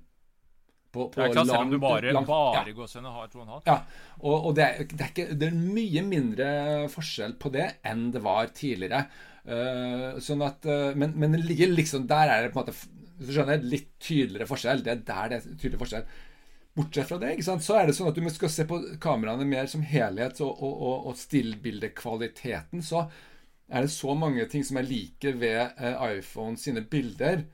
På, 0.94 1.10
på 1.12 1.20
er 1.20 1.32
klart, 1.34 1.50
selv 1.50 1.66
om 1.66 1.74
du 1.74 1.80
bare, 1.82 2.12
langt, 2.14 2.30
bare 2.30 2.62
ja. 2.62 2.74
gåsehudene 2.78 3.10
har 3.12 3.28
2,5. 3.34 3.56
Ja, 3.66 3.80
og, 4.22 4.52
det 4.56 4.64
er, 4.64 4.84
det, 4.86 5.00
er 5.02 5.10
ikke, 5.10 5.32
det, 5.34 5.50
er 5.50 5.64
mye 5.74 6.04
mindre 6.06 6.46
forskjell 6.94 7.34
på 7.42 7.50
det 7.52 7.72
enn 7.84 8.12
det 8.14 8.22
var 8.24 8.54
tidligere. 8.54 9.08
Uh, 9.46 10.22
sånn 10.22 10.46
at, 10.46 10.64
men, 10.94 11.18
men 11.18 11.34
det 11.34 11.42
ligger 11.42 11.74
liksom 11.74 12.06
der 12.10 12.30
er 12.30 12.46
det 12.46 12.54
på 12.54 12.62
en 12.62 12.64
måte 12.64 12.95
hvis 13.16 13.30
du 13.30 13.36
skjønner, 13.36 13.68
litt 13.74 13.92
tydeligere 14.02 14.48
forskjell. 14.50 14.82
Det 14.84 14.92
er 14.92 15.04
der 15.08 15.30
det 15.32 15.38
er 15.38 15.60
tydelig 15.60 15.82
forskjell. 15.82 16.08
Bortsett 16.76 17.08
fra 17.08 17.16
det, 17.22 17.30
ikke 17.32 17.46
sant? 17.46 17.64
så 17.64 17.78
er 17.78 17.88
det 17.88 17.94
sånn 17.96 18.10
at 18.10 18.18
du 18.18 18.26
skal 18.34 18.50
se 18.52 18.66
på 18.68 18.78
kameraene 19.00 19.46
mer 19.48 19.68
som 19.72 19.84
helhet 19.86 20.42
og, 20.44 20.58
og, 20.60 20.74
og, 20.74 21.06
og 21.08 21.16
stillbildekvaliteten. 21.16 22.84
Så 22.84 23.06
er 23.72 23.86
det 23.86 23.92
så 23.94 24.12
mange 24.18 24.44
ting 24.52 24.64
som 24.66 24.76
er 24.76 24.84
like 24.86 25.32
ved 25.40 25.62
eh, 25.80 26.02
iPhone 26.18 26.60
sine 26.60 26.84
bilder. 26.84 27.46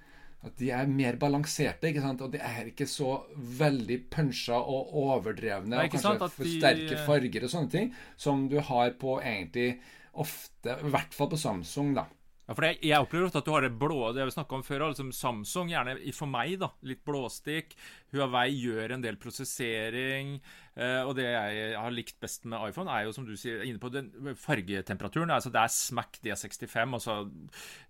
At 0.42 0.56
de 0.58 0.72
er 0.74 0.90
mer 0.90 1.16
balanserte. 1.22 1.86
ikke 1.86 2.02
sant? 2.02 2.24
Og 2.26 2.32
de 2.32 2.40
er 2.42 2.72
ikke 2.72 2.88
så 2.90 3.20
veldig 3.60 4.00
punsja 4.10 4.58
og 4.58 4.90
overdrevne. 5.04 5.78
og 5.78 5.94
kanskje 5.94 6.30
for 6.34 6.50
sterke 6.56 6.98
farger 7.06 7.46
og 7.46 7.52
sånne 7.52 7.70
ting. 7.70 7.92
Som 8.18 8.48
du 8.50 8.58
har 8.58 8.96
på 8.98 9.20
egentlig 9.22 9.76
ofte, 10.18 10.74
i 10.82 10.90
hvert 10.90 11.14
fall 11.14 11.30
på 11.30 11.38
Samsung. 11.38 11.94
da. 11.94 12.08
Ja, 12.42 12.56
for 12.56 12.66
jeg, 12.66 12.78
jeg 12.82 12.98
opplever 13.04 13.28
ofte 13.28 13.38
at 13.38 13.46
du 13.46 13.52
har 13.54 13.62
det 13.62 13.76
blå 13.78 14.08
Det 14.16 14.24
vi 14.26 14.34
snakka 14.34 14.56
om 14.56 14.64
før. 14.66 14.88
Liksom 14.90 15.12
Samsung, 15.14 15.70
gjerne 15.70 15.94
for 16.16 16.30
meg, 16.30 16.56
da, 16.58 16.72
litt 16.88 17.04
blåstikk. 17.06 17.76
Huawei 18.12 18.48
gjør 18.56 18.96
en 18.96 19.04
del 19.04 19.18
prosessering. 19.22 20.34
Eh, 20.74 21.00
og 21.06 21.14
det 21.18 21.28
jeg 21.28 21.76
har 21.78 21.94
likt 21.94 22.18
best 22.22 22.48
med 22.50 22.58
iPhone, 22.66 22.90
er 22.90 23.06
jo 23.06 23.14
som 23.14 23.28
du 23.28 23.36
sier, 23.38 23.62
inne 23.68 23.82
på 23.82 23.92
den 23.94 24.10
fargetemperaturen. 24.38 25.30
Altså 25.30 25.52
det 25.54 25.62
er 25.62 25.74
Smack 25.76 26.18
D65. 26.24 26.98
Altså, 26.98 27.20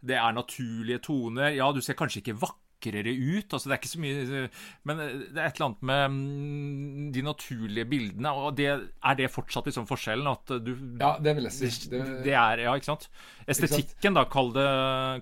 det 0.04 0.20
er 0.20 0.36
naturlige 0.36 1.00
toner. 1.08 1.54
Ja, 1.56 1.72
du 1.72 1.80
ser 1.80 1.96
kanskje 1.98 2.20
ikke 2.20 2.40
vakker 2.44 2.60
vakrere 2.82 3.12
ut. 3.12 3.52
Altså, 3.52 3.68
det 3.68 3.74
er 3.74 3.80
ikke 3.80 3.90
så 3.90 4.02
mye 4.02 4.42
Men 4.88 5.02
det 5.02 5.38
er 5.38 5.46
et 5.46 5.56
eller 5.56 5.68
annet 5.68 5.82
med 5.82 6.02
mm, 6.10 7.12
de 7.12 7.22
naturlige 7.22 7.88
bildene. 7.88 8.32
Og 8.32 8.56
det, 8.56 8.68
er 8.70 9.18
det 9.18 9.30
fortsatt 9.30 9.66
liksom 9.66 9.86
forskjellen? 9.86 10.26
At 10.26 10.54
du 10.64 10.72
Ja, 11.00 11.16
det 11.22 11.36
vil 11.36 11.48
jeg 11.48 11.52
si. 11.52 11.90
Det, 11.90 12.02
det 12.24 12.34
er, 12.34 12.64
ja, 12.66 12.74
ikke 12.74 12.92
sant? 12.92 13.08
Estetikken, 13.46 14.14
da, 14.14 14.24
kall 14.30 14.52
det, 14.54 14.68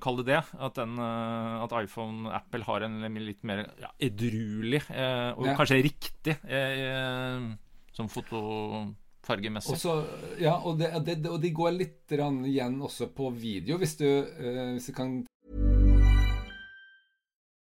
kall 0.05 0.20
det 0.20 0.29
det. 0.31 0.42
At, 0.59 0.77
den, 0.79 0.96
eh, 0.99 1.64
at 1.64 1.77
iPhone 1.83 2.33
Apple 2.35 2.64
har 2.66 2.87
en 2.87 3.03
litt 3.20 3.44
mer 3.44 3.66
ja, 3.81 3.92
edruelig, 4.01 4.83
eh, 4.92 5.31
og 5.37 5.46
ja. 5.49 5.55
kanskje 5.59 5.83
riktig, 5.85 6.40
eh, 6.49 7.53
som 7.96 8.11
foto... 8.12 8.90
Også, 9.31 9.92
ja, 10.40 10.57
og, 10.66 10.81
det, 10.81 10.88
det, 11.07 11.29
og, 11.29 11.37
de 11.38 11.51
går 11.55 11.75
litt 11.77 12.14
igjen 12.16 12.81
også 12.83 13.11
på 13.14 13.29
video, 13.31 13.77
hvis 13.79 13.92
du, 14.01 14.07
uh, 14.09 14.73
hvis 14.75 14.88
du 14.90 14.94
kan 14.96 15.12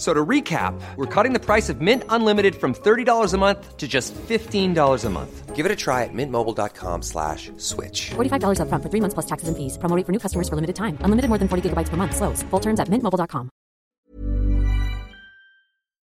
So 0.00 0.14
to 0.14 0.24
recap, 0.24 0.80
we're 0.96 1.12
cutting 1.14 1.34
the 1.34 1.44
price 1.44 1.68
of 1.68 1.82
Mint 1.82 2.04
Unlimited 2.08 2.56
from 2.56 2.72
$30 2.72 3.34
a 3.34 3.36
month 3.36 3.76
to 3.76 3.86
just 3.86 4.14
$15 4.14 5.04
a 5.04 5.10
month. 5.10 5.54
Give 5.54 5.66
it 5.66 5.72
a 5.72 5.76
try 5.76 6.04
at 6.04 6.14
mintmobile.com 6.14 7.02
slash 7.02 7.52
switch. 7.58 8.12
$45 8.16 8.62
up 8.62 8.68
front 8.70 8.82
for 8.82 8.88
three 8.88 9.00
months 9.02 9.12
plus 9.12 9.26
taxes 9.26 9.48
and 9.48 9.58
fees. 9.58 9.76
Promoting 9.76 10.06
for 10.06 10.12
new 10.12 10.18
customers 10.18 10.48
for 10.48 10.54
limited 10.54 10.76
time. 10.76 10.96
Unlimited 11.04 11.28
more 11.28 11.36
than 11.36 11.48
40 11.48 11.68
gigabytes 11.68 11.90
per 11.90 11.98
month. 11.98 12.16
Slows. 12.16 12.42
Full 12.44 12.60
terms 12.60 12.80
at 12.80 12.88
mintmobile.com. 12.88 13.50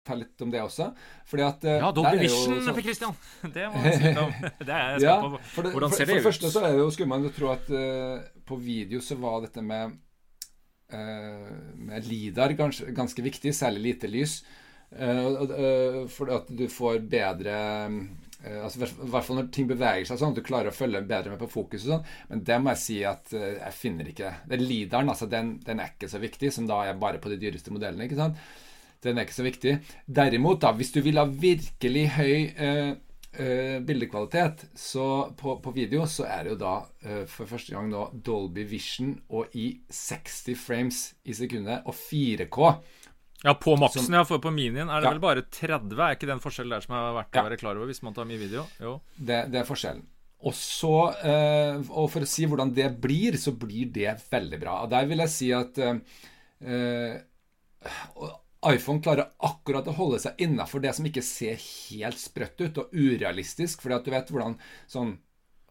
litt 0.10 0.42
om 0.42 0.52
det 0.52 0.62
også. 0.62 0.88
Fordi 1.30 1.44
at, 1.46 1.66
eh, 1.66 1.76
ja, 1.78 1.92
Dolby 1.94 2.18
Vision 2.18 2.64
så... 2.66 2.74
for 2.74 2.82
Christian. 2.82 3.14
Det 3.54 3.68
må 3.70 3.78
man 3.78 3.94
si 3.94 4.14
om. 4.18 4.32
Det 4.68 4.74
er 4.74 4.90
jeg 4.92 5.02
ja, 5.02 5.18
på. 5.22 5.62
Hvordan 5.70 5.92
ser 5.94 6.06
det 6.06 6.16
ut? 6.16 6.22
For 6.22 6.22
det 6.22 6.24
første 6.26 6.52
så 6.52 6.64
er 6.66 6.78
det 6.78 6.82
jo 6.82 6.90
skummelt 6.94 7.30
å 7.30 7.34
tro 7.36 7.52
at 7.54 7.70
uh, 7.70 8.22
på 8.46 8.58
video 8.58 9.02
så 9.06 9.18
var 9.22 9.44
dette 9.46 9.62
med 9.62 9.94
Eh, 9.94 10.09
med 10.90 12.08
LIDAR 12.10 12.56
ganske, 12.58 12.92
ganske 12.98 13.24
viktig, 13.26 13.54
særlig 13.56 13.84
lite 13.84 14.10
lys. 14.10 14.40
Eh, 14.90 16.08
for 16.10 16.32
at 16.34 16.50
du 16.50 16.66
får 16.72 17.04
bedre 17.12 17.58
altså, 18.42 18.88
I 18.88 19.10
hvert 19.12 19.26
fall 19.28 19.38
når 19.38 19.52
ting 19.54 19.68
beveger 19.70 20.08
seg 20.10 20.18
sånn 20.18 20.32
at 20.34 20.40
du 20.40 20.48
klarer 20.48 20.72
å 20.72 20.74
følge 20.74 21.04
bedre 21.06 21.36
med 21.36 21.42
på 21.44 21.52
fokus. 21.52 21.84
og 21.86 21.92
sånn, 21.92 22.08
Men 22.32 22.42
det 22.48 22.58
må 22.62 22.74
jeg 22.74 22.84
si 22.86 22.98
at 23.06 23.36
jeg 23.36 23.76
finner 23.78 24.10
ikke 24.10 24.34
det. 24.50 24.62
Lidaren 24.64 25.12
altså, 25.14 25.30
den, 25.30 25.60
den, 25.66 25.84
er 25.84 25.94
ikke 25.94 26.10
så 26.10 26.22
viktig, 26.24 26.52
som 26.56 26.70
da 26.70 26.82
er 26.88 26.98
bare 26.98 27.22
på 27.22 27.30
de 27.30 27.38
dyreste 27.42 27.76
modellene. 27.76 28.08
ikke 28.08 28.18
sant? 28.18 28.42
Den 29.04 29.18
er 29.18 29.28
ikke 29.28 29.38
så 29.38 29.46
viktig. 29.46 29.76
Derimot, 30.08 30.60
da, 30.64 30.74
hvis 30.76 30.92
du 30.96 31.00
vil 31.06 31.20
ha 31.22 31.28
virkelig 31.30 32.06
høy 32.18 32.34
eh, 32.50 32.90
eh, 33.34 33.80
bildekvalitet, 33.86 34.66
så 34.76 35.32
på, 35.38 35.58
på 35.64 35.72
video 35.76 36.06
så 36.10 36.26
er 36.28 36.44
det 36.48 36.54
jo 36.56 36.60
da 36.62 36.74
uh, 37.06 37.26
for 37.30 37.46
første 37.50 37.76
gang 37.76 37.90
nå 37.92 38.08
Dolby 38.26 38.66
Vision 38.70 39.14
og 39.30 39.54
i 39.56 39.68
60 39.90 40.56
frames 40.58 41.02
i 41.26 41.36
sekundet 41.38 41.86
og 41.86 41.94
4K. 41.96 42.72
Ja, 43.46 43.54
på 43.56 43.78
maksen, 43.80 44.12
ja, 44.12 44.26
for 44.28 44.42
på 44.44 44.52
minien 44.52 44.90
er 44.90 45.00
det 45.00 45.08
Ja. 45.08 45.14
vel 45.16 45.22
bare 45.24 45.46
30. 45.48 45.94
Er 45.96 46.18
ikke 46.18 46.28
den 46.28 46.42
forskjellen 46.44 46.74
der 46.76 46.82
som 46.84 46.96
er 46.98 47.14
verdt 47.22 47.36
Ja. 47.38 47.42
å 47.44 47.50
være 47.50 47.60
klar 47.62 47.78
over 47.78 47.88
hvis 47.88 48.04
man 48.04 48.14
tar 48.18 48.26
mye 48.28 48.42
video? 48.42 48.66
Jo. 48.82 48.98
Det, 49.16 49.46
det 49.54 49.62
er 49.62 49.70
forskjellen. 49.70 50.04
Og 50.44 50.54
så, 50.56 50.92
uh, 51.24 51.80
og 51.92 52.10
for 52.12 52.24
å 52.24 52.28
si 52.28 52.46
hvordan 52.48 52.74
det 52.76 52.90
blir, 53.00 53.36
så 53.40 53.52
blir 53.56 53.92
det 53.92 54.18
veldig 54.32 54.60
bra. 54.60 54.82
Og 54.84 54.90
der 54.92 55.06
vil 55.08 55.20
jeg 55.24 55.30
si 55.30 55.50
at 55.56 55.80
uh, 55.80 55.98
iPhone 58.68 59.00
klarer 59.00 59.30
akkurat 59.40 59.88
å 59.88 59.96
holde 59.96 60.20
seg 60.20 60.42
innafor 60.44 60.82
det 60.84 60.92
som 60.98 61.06
ikke 61.08 61.24
ser 61.24 61.56
helt 61.62 62.20
sprøtt 62.20 62.60
ut 62.60 62.78
og 62.82 62.92
urealistisk. 62.92 63.82
fordi 63.82 63.96
at 63.96 64.06
du 64.06 64.12
vet 64.12 64.32
hvordan 64.34 64.58
sånn 64.92 65.14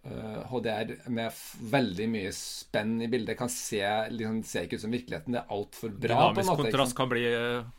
uh, 0.09 0.39
HDR 0.49 0.95
med 1.13 1.37
veldig 1.69 2.07
mye 2.09 2.33
spenn 2.33 2.95
i 3.05 3.11
bildet 3.13 3.37
kan 3.37 3.51
se 3.53 3.83
liksom, 4.15 4.41
ser 4.49 4.65
ikke 4.65 4.79
ut 4.81 4.85
som 4.87 4.95
virkeligheten. 4.97 5.37
Det 5.37 5.43
er 5.43 5.55
altfor 5.59 5.93
bra. 5.93 6.17
Dynamisk 6.33 6.49
måte, 6.55 6.65
kontrast 6.65 6.97
kan 6.97 7.13
bli, 7.13 7.25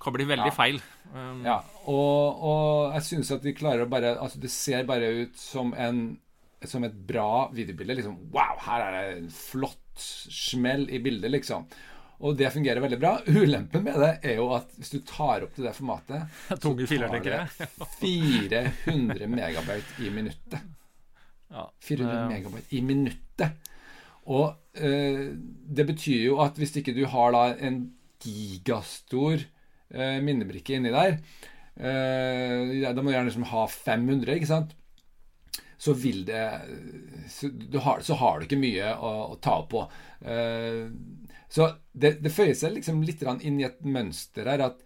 kan 0.04 0.14
bli 0.14 0.30
veldig 0.30 0.52
Ja. 0.52 0.56
feil. 0.60 0.82
Um, 1.10 1.42
Ja, 1.48 1.58
og, 1.90 2.44
og 2.46 2.94
jeg 3.00 3.08
syns 3.08 3.32
at 3.34 3.42
de 3.42 3.56
klarer 3.58 3.88
å 3.88 3.90
bare 3.90 4.12
Altså, 4.22 4.38
det 4.38 4.52
ser 4.54 4.84
bare 4.86 5.08
ut 5.24 5.38
som 5.42 5.74
en 5.74 6.20
Som 6.68 6.84
et 6.84 6.94
bra 7.08 7.50
videobilde. 7.56 7.96
Liksom, 7.96 8.18
wow, 8.36 8.58
her 8.66 8.84
er 8.84 8.92
det 8.98 9.18
en 9.24 9.30
flott 9.32 9.78
smell 9.98 10.90
i 10.92 11.00
bildet, 11.00 11.32
liksom. 11.32 11.66
Og 12.20 12.36
det 12.36 12.50
fungerer 12.52 12.82
veldig 12.84 12.98
bra. 13.00 13.14
Ulempen 13.32 13.84
med 13.86 13.96
det 14.02 14.10
er 14.28 14.36
jo 14.42 14.50
at 14.58 14.74
hvis 14.76 14.90
du 14.92 15.00
tar 15.08 15.46
opp 15.46 15.54
til 15.56 15.64
det 15.68 15.72
formatet, 15.78 16.26
filer, 16.90 17.08
tar 17.08 17.24
det 17.24 18.64
400 18.84 19.30
megabyte 19.32 20.04
i 20.04 20.10
minuttet. 20.12 20.66
Ja, 21.50 21.64
400 21.88 22.18
det- 22.18 22.26
megabyte 22.34 22.76
i 22.76 22.82
minuttet. 22.86 23.70
Og 24.30 24.52
eh, 24.78 25.30
det 25.80 25.86
betyr 25.90 26.26
jo 26.28 26.42
at 26.44 26.60
hvis 26.60 26.76
ikke 26.82 26.94
du 26.94 27.06
har 27.10 27.32
da 27.34 27.46
en 27.66 27.80
gigastor 28.22 29.40
eh, 29.40 30.20
minnebrikke 30.22 30.76
inni 30.76 30.92
der 30.94 31.16
eh, 31.80 32.84
Da 32.84 33.00
må 33.00 33.08
du 33.10 33.16
gjerne 33.16 33.30
liksom 33.32 33.48
ha 33.54 33.64
500, 33.72 34.36
ikke 34.36 34.50
sant? 34.52 34.76
Så 35.80 35.94
vil 35.96 36.26
det 36.28 36.44
Så, 37.32 37.48
du 37.50 37.80
har, 37.80 38.04
så 38.04 38.18
har 38.20 38.40
du 38.42 38.46
ikke 38.50 38.60
mye 38.60 38.92
å, 39.00 39.12
å 39.32 39.40
ta 39.42 39.56
på. 39.72 39.86
Eh, 40.28 40.84
så 41.50 41.72
det, 41.92 42.20
det 42.24 42.32
føyer 42.34 42.56
seg 42.58 42.76
liksom 42.76 43.02
litt 43.06 43.24
inn 43.26 43.60
i 43.60 43.68
et 43.68 43.80
mønster 43.86 44.50
her 44.50 44.62
at 44.70 44.84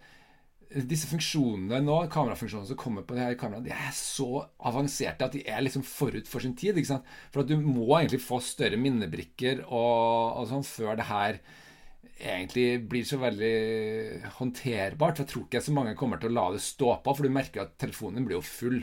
disse 0.74 1.06
funksjonene 1.06 1.78
nå, 1.84 1.96
kamerafunksjonene 2.10 2.70
som 2.70 2.78
kommer 2.78 3.04
på 3.06 3.14
det 3.14 3.22
her 3.22 3.36
kameraet, 3.38 3.66
de 3.68 3.74
er 3.74 3.92
så 3.94 4.42
avanserte 4.66 5.26
at 5.26 5.36
de 5.36 5.44
er 5.46 5.62
liksom 5.62 5.84
forut 5.86 6.26
for 6.30 6.42
sin 6.42 6.56
tid. 6.58 6.78
ikke 6.78 6.90
sant? 6.96 7.12
For 7.30 7.44
at 7.44 7.50
du 7.50 7.58
må 7.60 7.86
egentlig 7.98 8.22
få 8.24 8.40
større 8.42 8.80
minnebrikker 8.80 9.62
og, 9.68 10.40
og 10.40 10.48
sånn 10.50 10.66
før 10.66 10.98
det 10.98 11.06
her 11.10 11.38
egentlig 12.18 12.66
blir 12.90 13.06
så 13.06 13.20
veldig 13.22 13.54
håndterbart. 14.40 15.20
For 15.20 15.24
jeg 15.24 15.32
tror 15.34 15.46
ikke 15.46 15.64
så 15.68 15.76
mange 15.76 15.94
kommer 16.00 16.22
til 16.22 16.32
å 16.32 16.36
la 16.40 16.48
det 16.56 16.64
stå 16.64 16.98
på, 17.04 17.14
for 17.14 17.26
du 17.26 17.34
merker 17.34 17.64
at 17.64 17.78
telefonen 17.80 18.26
blir 18.26 18.40
jo 18.40 18.46
full 18.48 18.80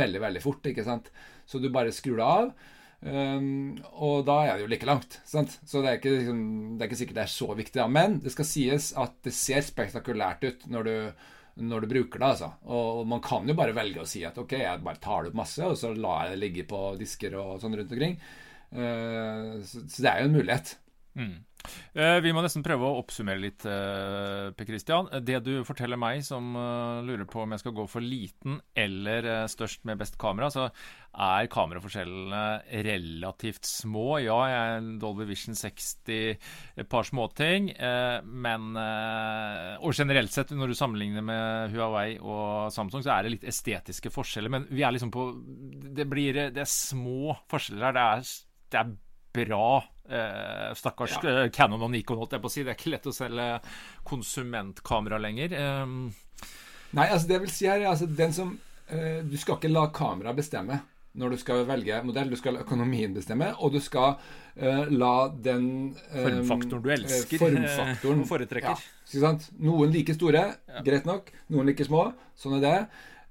veldig, 0.00 0.24
veldig 0.24 0.44
fort. 0.44 0.66
ikke 0.70 0.86
sant? 0.86 1.12
Så 1.48 1.60
du 1.60 1.68
bare 1.74 1.94
skrur 1.94 2.18
det 2.20 2.28
av. 2.28 2.52
Um, 2.98 3.78
og 3.94 4.24
da 4.26 4.40
er 4.42 4.56
det 4.56 4.64
jo 4.64 4.70
like 4.72 4.88
langt. 4.88 5.20
Sant? 5.28 5.58
Så 5.64 5.82
det 5.82 5.90
er, 5.90 5.98
ikke, 6.00 6.14
liksom, 6.16 6.40
det 6.76 6.84
er 6.84 6.90
ikke 6.90 7.00
sikkert 7.02 7.20
det 7.20 7.24
er 7.24 7.34
så 7.34 7.48
viktig. 7.58 7.78
Da. 7.80 7.88
Men 7.98 8.18
det 8.24 8.34
skal 8.34 8.48
sies 8.48 8.90
at 8.98 9.18
det 9.26 9.34
ser 9.36 9.66
spektakulært 9.66 10.46
ut 10.48 10.66
når 10.72 10.88
du, 10.88 10.96
når 11.68 11.84
du 11.84 11.92
bruker 11.94 12.22
det. 12.22 12.32
Altså. 12.32 12.50
Og 12.66 13.04
man 13.10 13.22
kan 13.24 13.48
jo 13.48 13.56
bare 13.58 13.76
velge 13.76 14.02
å 14.02 14.08
si 14.08 14.24
at 14.26 14.38
ok, 14.40 14.58
jeg 14.64 14.84
bare 14.86 15.02
tar 15.04 15.24
det 15.24 15.32
opp 15.32 15.40
masse, 15.44 15.62
og 15.64 15.78
så 15.78 15.94
lar 15.94 16.26
jeg 16.26 16.36
det 16.36 16.42
ligge 16.42 16.68
på 16.70 16.82
disker 17.00 17.38
og 17.38 17.56
sånn 17.62 17.78
rundt 17.78 17.94
omkring. 17.94 18.18
Uh, 18.74 19.58
så, 19.64 19.84
så 19.86 20.04
det 20.04 20.10
er 20.10 20.22
jo 20.22 20.30
en 20.30 20.38
mulighet. 20.40 20.74
Eh, 21.18 21.36
Vi 21.98 22.32
må 22.34 22.42
nesten 22.44 22.64
prøve 22.64 22.86
å 22.86 22.98
oppsummere 23.00 23.42
litt, 23.42 23.64
eh, 23.68 24.50
Per 24.56 24.68
Christian. 24.68 25.08
Det 25.24 25.40
du 25.44 25.52
forteller 25.66 25.98
meg 26.00 26.22
som 26.26 26.54
eh, 26.56 27.02
lurer 27.06 27.26
på 27.28 27.42
om 27.42 27.54
jeg 27.54 27.62
skal 27.62 27.74
gå 27.76 27.86
for 27.90 28.04
liten 28.04 28.58
eller 28.78 29.26
eh, 29.26 29.46
størst 29.50 29.84
med 29.88 29.98
best 30.00 30.18
kamera, 30.20 30.50
så 30.52 30.68
er 31.18 31.48
kameraforskjellene 31.50 32.82
relativt 32.86 33.68
små. 33.68 34.18
Ja, 34.22 34.38
jeg 34.50 34.76
er 34.76 34.88
Dolby 35.02 35.26
Vision 35.28 35.56
60, 35.58 36.36
et 36.78 36.90
par 36.90 37.06
småting, 37.08 37.72
eh, 37.74 38.20
men 38.24 38.70
eh, 38.78 39.76
Og 39.82 39.94
generelt 39.96 40.32
sett, 40.34 40.52
når 40.54 40.72
du 40.72 40.78
sammenligner 40.78 41.24
med 41.24 41.74
Huawei 41.74 42.18
og 42.18 42.72
Samsung, 42.74 43.04
så 43.04 43.16
er 43.16 43.26
det 43.26 43.34
litt 43.36 43.48
estetiske 43.48 44.12
forskjeller. 44.14 44.52
Men 44.52 44.68
vi 44.70 44.84
er 44.84 44.94
liksom 44.94 45.12
på 45.14 45.30
Det 45.98 46.06
blir 46.08 46.36
Det 46.54 46.62
er 46.62 46.70
små 46.70 47.36
forskjeller 47.50 47.92
her. 47.92 47.94
Det 47.94 48.02
er, 48.08 48.32
det 48.68 48.80
er 48.82 48.96
bra. 49.38 49.68
Eh, 50.08 50.68
stakkars 50.78 51.18
eh, 51.20 51.42
Canon 51.52 51.82
og 51.84 51.90
Nikon, 51.92 52.16
holdt 52.20 52.36
jeg 52.36 52.44
på 52.44 52.48
å 52.48 52.52
si. 52.52 52.64
Det 52.64 52.72
er 52.72 52.78
ikke 52.78 52.94
lett 52.94 53.08
å 53.10 53.14
selge 53.14 53.48
konsumentkamera 54.08 55.18
lenger. 55.20 55.56
Eh, 55.58 55.86
Nei, 56.96 57.04
altså 57.12 57.28
det 57.28 57.42
vil 57.42 57.50
si 57.52 57.66
her, 57.68 57.84
altså 57.84 58.06
den 58.08 58.32
som 58.32 58.54
eh, 58.88 59.18
Du 59.28 59.34
skal 59.36 59.58
ikke 59.58 59.68
la 59.68 59.90
kameraet 59.92 60.38
bestemme 60.38 60.78
når 61.18 61.34
du 61.34 61.40
skal 61.40 61.64
velge 61.66 61.96
modell. 62.06 62.30
Du 62.30 62.38
skal 62.38 62.54
la 62.54 62.62
økonomien 62.62 63.14
bestemme, 63.16 63.50
og 63.58 63.72
du 63.74 63.80
skal 63.82 64.14
eh, 64.54 64.84
la 64.92 65.28
den 65.34 65.64
eh, 66.12 66.28
Formfaktoren 66.28 66.84
du 66.84 66.90
elsker, 66.94 67.42
formfaktoren, 67.42 68.24
foretrekker. 68.32 68.84
Ja? 69.18 69.32
Noen 69.64 69.92
like 69.94 70.14
store, 70.14 70.44
greit 70.86 71.08
nok. 71.08 71.32
Noen 71.50 71.72
like 71.72 71.86
små. 71.88 72.04
Sånn 72.38 72.58
er 72.60 72.64
det. 72.64 72.76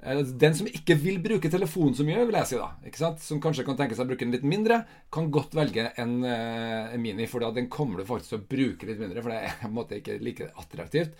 Eh, 0.03 0.19
Den 0.37 0.53
som 0.53 0.67
ikke 0.69 0.93
vil 1.01 1.17
bruke 1.23 1.49
telefonen 1.49 1.95
så 1.97 2.05
mye, 2.05 2.21
vil 2.29 2.37
jeg 2.37 2.51
si 2.51 2.59
da, 2.59 2.67
ikke 2.85 2.99
sant? 3.01 3.23
som 3.25 3.39
kanskje 3.41 3.65
kan 3.65 3.79
tenke 3.79 3.95
seg 3.97 4.05
å 4.05 4.11
bruke 4.11 4.25
den 4.27 4.35
litt 4.35 4.45
mindre, 4.45 4.83
kan 5.13 5.31
godt 5.33 5.55
velge 5.57 5.87
en, 5.97 6.19
eh, 6.23 6.93
en 6.93 7.01
Mini, 7.01 7.25
for 7.25 7.41
da 7.41 7.49
den 7.55 7.67
kommer 7.73 7.97
du 7.97 8.05
faktisk 8.05 8.29
til 8.35 8.39
å 8.43 8.47
bruke 8.51 8.85
litt 8.91 9.01
mindre, 9.01 9.23
for 9.25 9.33
det 9.33 9.41
er 9.47 9.57
på 9.63 9.69
en 9.71 9.77
måte 9.79 9.97
ikke 10.01 10.19
like 10.21 10.51
attraktivt. 10.55 11.17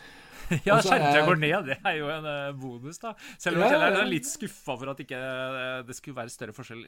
Ja, 0.64 0.78
er- 0.80 1.26
går 1.28 1.40
ned. 1.42 1.66
Det 1.68 1.76
er 1.84 1.98
jo 1.98 2.06
en 2.08 2.24
eh, 2.32 2.54
bonus, 2.56 3.02
da. 3.02 3.10
Selv 3.36 3.58
om 3.58 3.66
Ja, 3.66 3.82
jeg 3.82 3.98
er 4.00 4.06
litt 4.08 4.30
skuffa 4.30 4.78
for 4.80 4.94
at 4.94 5.02
ikke 5.04 5.18
det 5.90 5.96
skulle 5.98 6.16
være 6.22 6.32
større 6.32 6.56
forskjell. 6.56 6.86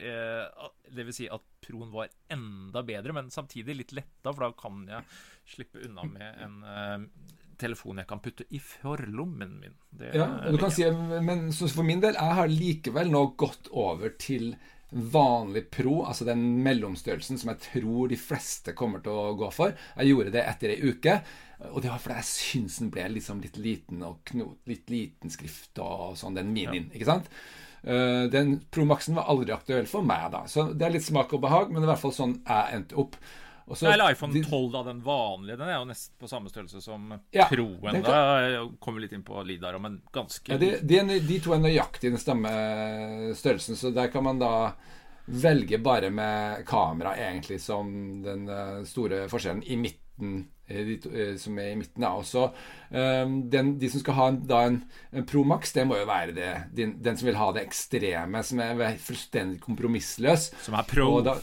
Det 0.88 1.04
vil 1.04 1.12
si 1.12 1.26
at 1.28 1.44
Proen 1.66 1.90
var 1.92 2.08
enda 2.32 2.80
bedre, 2.88 3.12
men 3.12 3.28
samtidig 3.34 3.76
litt 3.76 3.92
letta, 3.98 4.32
for 4.32 4.46
da 4.46 4.52
kan 4.56 4.80
jeg 4.88 5.04
slippe 5.52 5.82
unna 5.84 6.06
med 6.08 6.40
en 6.46 6.56
telefon 7.60 8.00
jeg 8.02 8.08
kan 8.10 8.22
putte 8.24 8.46
i 8.50 8.60
forlommen 8.62 9.54
min. 9.60 9.76
Det 10.00 10.14
Ja, 10.16 10.26
og 10.46 10.56
du 10.56 10.60
kan 10.62 10.72
si, 10.74 10.86
men 11.22 11.50
så 11.54 11.68
for 11.70 11.86
min 11.86 12.02
del, 12.02 12.18
jeg 12.18 12.38
har 12.40 12.50
likevel 12.50 13.12
nå 13.12 13.24
gått 13.40 13.70
over 13.70 14.16
til 14.20 14.54
vanlig 14.90 15.68
pro, 15.70 16.00
altså 16.02 16.26
den 16.26 16.42
mellomstørrelsen 16.64 17.38
som 17.38 17.52
jeg 17.52 17.60
tror 17.68 18.10
de 18.10 18.18
fleste 18.18 18.74
kommer 18.74 19.02
til 19.04 19.14
å 19.14 19.36
gå 19.38 19.50
for. 19.54 19.76
Jeg 19.94 20.10
gjorde 20.10 20.32
det 20.34 20.42
etter 20.50 20.72
ei 20.74 20.80
uke, 20.90 21.20
og 21.70 21.82
det 21.84 21.92
var 21.92 22.02
fordi 22.02 22.16
jeg 22.18 22.30
syns 22.32 22.78
den 22.82 22.90
ble 22.90 23.04
liksom 23.14 23.42
litt 23.44 23.58
liten 23.60 24.02
og 24.06 24.18
knot, 24.32 24.58
litt 24.70 24.90
liten 24.90 25.30
skrift 25.30 25.78
og 25.84 26.16
sånn, 26.18 26.34
den 26.40 26.50
minien, 26.56 26.88
ikke 26.90 27.06
sant? 27.06 27.30
Eh, 27.82 28.26
Den 28.32 28.58
Pro 28.70 28.84
Maxen 28.84 29.14
var 29.16 29.30
aldri 29.32 29.54
aktuell 29.54 29.86
for 29.88 30.02
meg, 30.04 30.26
da. 30.34 30.42
Så 30.50 30.72
det 30.74 30.88
er 30.88 30.96
litt 30.96 31.06
smak 31.06 31.32
og 31.36 31.44
behag, 31.46 31.70
men 31.70 31.80
det 31.80 31.86
er 31.86 31.92
i 31.92 31.94
hvert 31.94 32.04
fall 32.08 32.16
sånn 32.16 32.34
jeg 32.42 32.76
endte 32.80 32.98
opp. 33.00 33.16
Og 33.70 33.76
så- 33.78 33.86
Eller 33.92 34.10
iPhone 34.12 34.34
12, 34.42 34.72
da, 34.72 34.82
den 34.82 35.00
vanlige. 35.06 35.56
Den 35.60 35.68
er 35.68 35.76
jo 35.78 35.84
nesten 35.86 36.16
på 36.18 36.28
samme 36.28 36.50
størrelse 36.50 36.80
som 36.82 37.12
Ja, 37.32 37.44
Proen. 37.46 38.02
Da 38.02 38.64
kommer 38.82 39.00
litt 39.04 39.12
inn 39.14 39.22
på 39.22 39.44
Lidar, 39.46 39.78
men 39.78 40.00
ganske 40.12 40.50
Ja, 40.50 40.58
de, 40.58 40.72
de, 40.82 41.20
de 41.20 41.38
to 41.40 41.52
er 41.54 41.62
nøyaktig 41.62 42.10
den 42.10 42.18
samme 42.18 42.50
størrelsen, 43.38 43.76
så 43.78 43.92
der 43.94 44.08
kan 44.10 44.24
man 44.26 44.38
da 44.42 44.72
velge 45.30 45.78
bare 45.78 46.10
med 46.10 46.64
kamera, 46.66 47.12
egentlig, 47.16 47.60
som 47.62 48.22
den 48.24 48.48
eh, 48.50 48.80
store 48.90 49.28
forskjellen 49.30 49.62
i 49.70 49.76
midten. 49.78 50.48
eh, 50.66 50.82
De 50.84 50.96
to, 51.04 51.10
eh, 51.14 51.36
som 51.38 51.58
er 51.58 51.70
i 51.72 51.76
midten, 51.78 52.02
ja. 52.02 52.10
også. 52.18 52.48
eh, 52.90 53.26
den, 53.54 53.78
De 53.78 53.88
som 53.90 54.00
skal 54.00 54.14
ha 54.14 54.26
en, 54.32 54.40
da 54.46 54.64
en, 54.66 54.80
en 55.12 55.24
Pro 55.26 55.44
Max, 55.44 55.72
det 55.72 55.86
må 55.86 55.96
jo 56.00 56.06
være 56.10 56.34
det. 56.34 56.50
Den, 56.74 56.96
den 57.02 57.16
som 57.16 57.26
vil 57.30 57.38
ha 57.38 57.52
det 57.52 57.62
ekstreme, 57.68 58.42
som 58.42 58.58
er 58.58 58.96
fullstendig 58.98 59.60
kompromissløs. 59.62 60.50
Som 60.66 60.74
er 60.74 60.82
pro. 60.90 61.06
Og 61.20 61.24
da, 61.24 61.36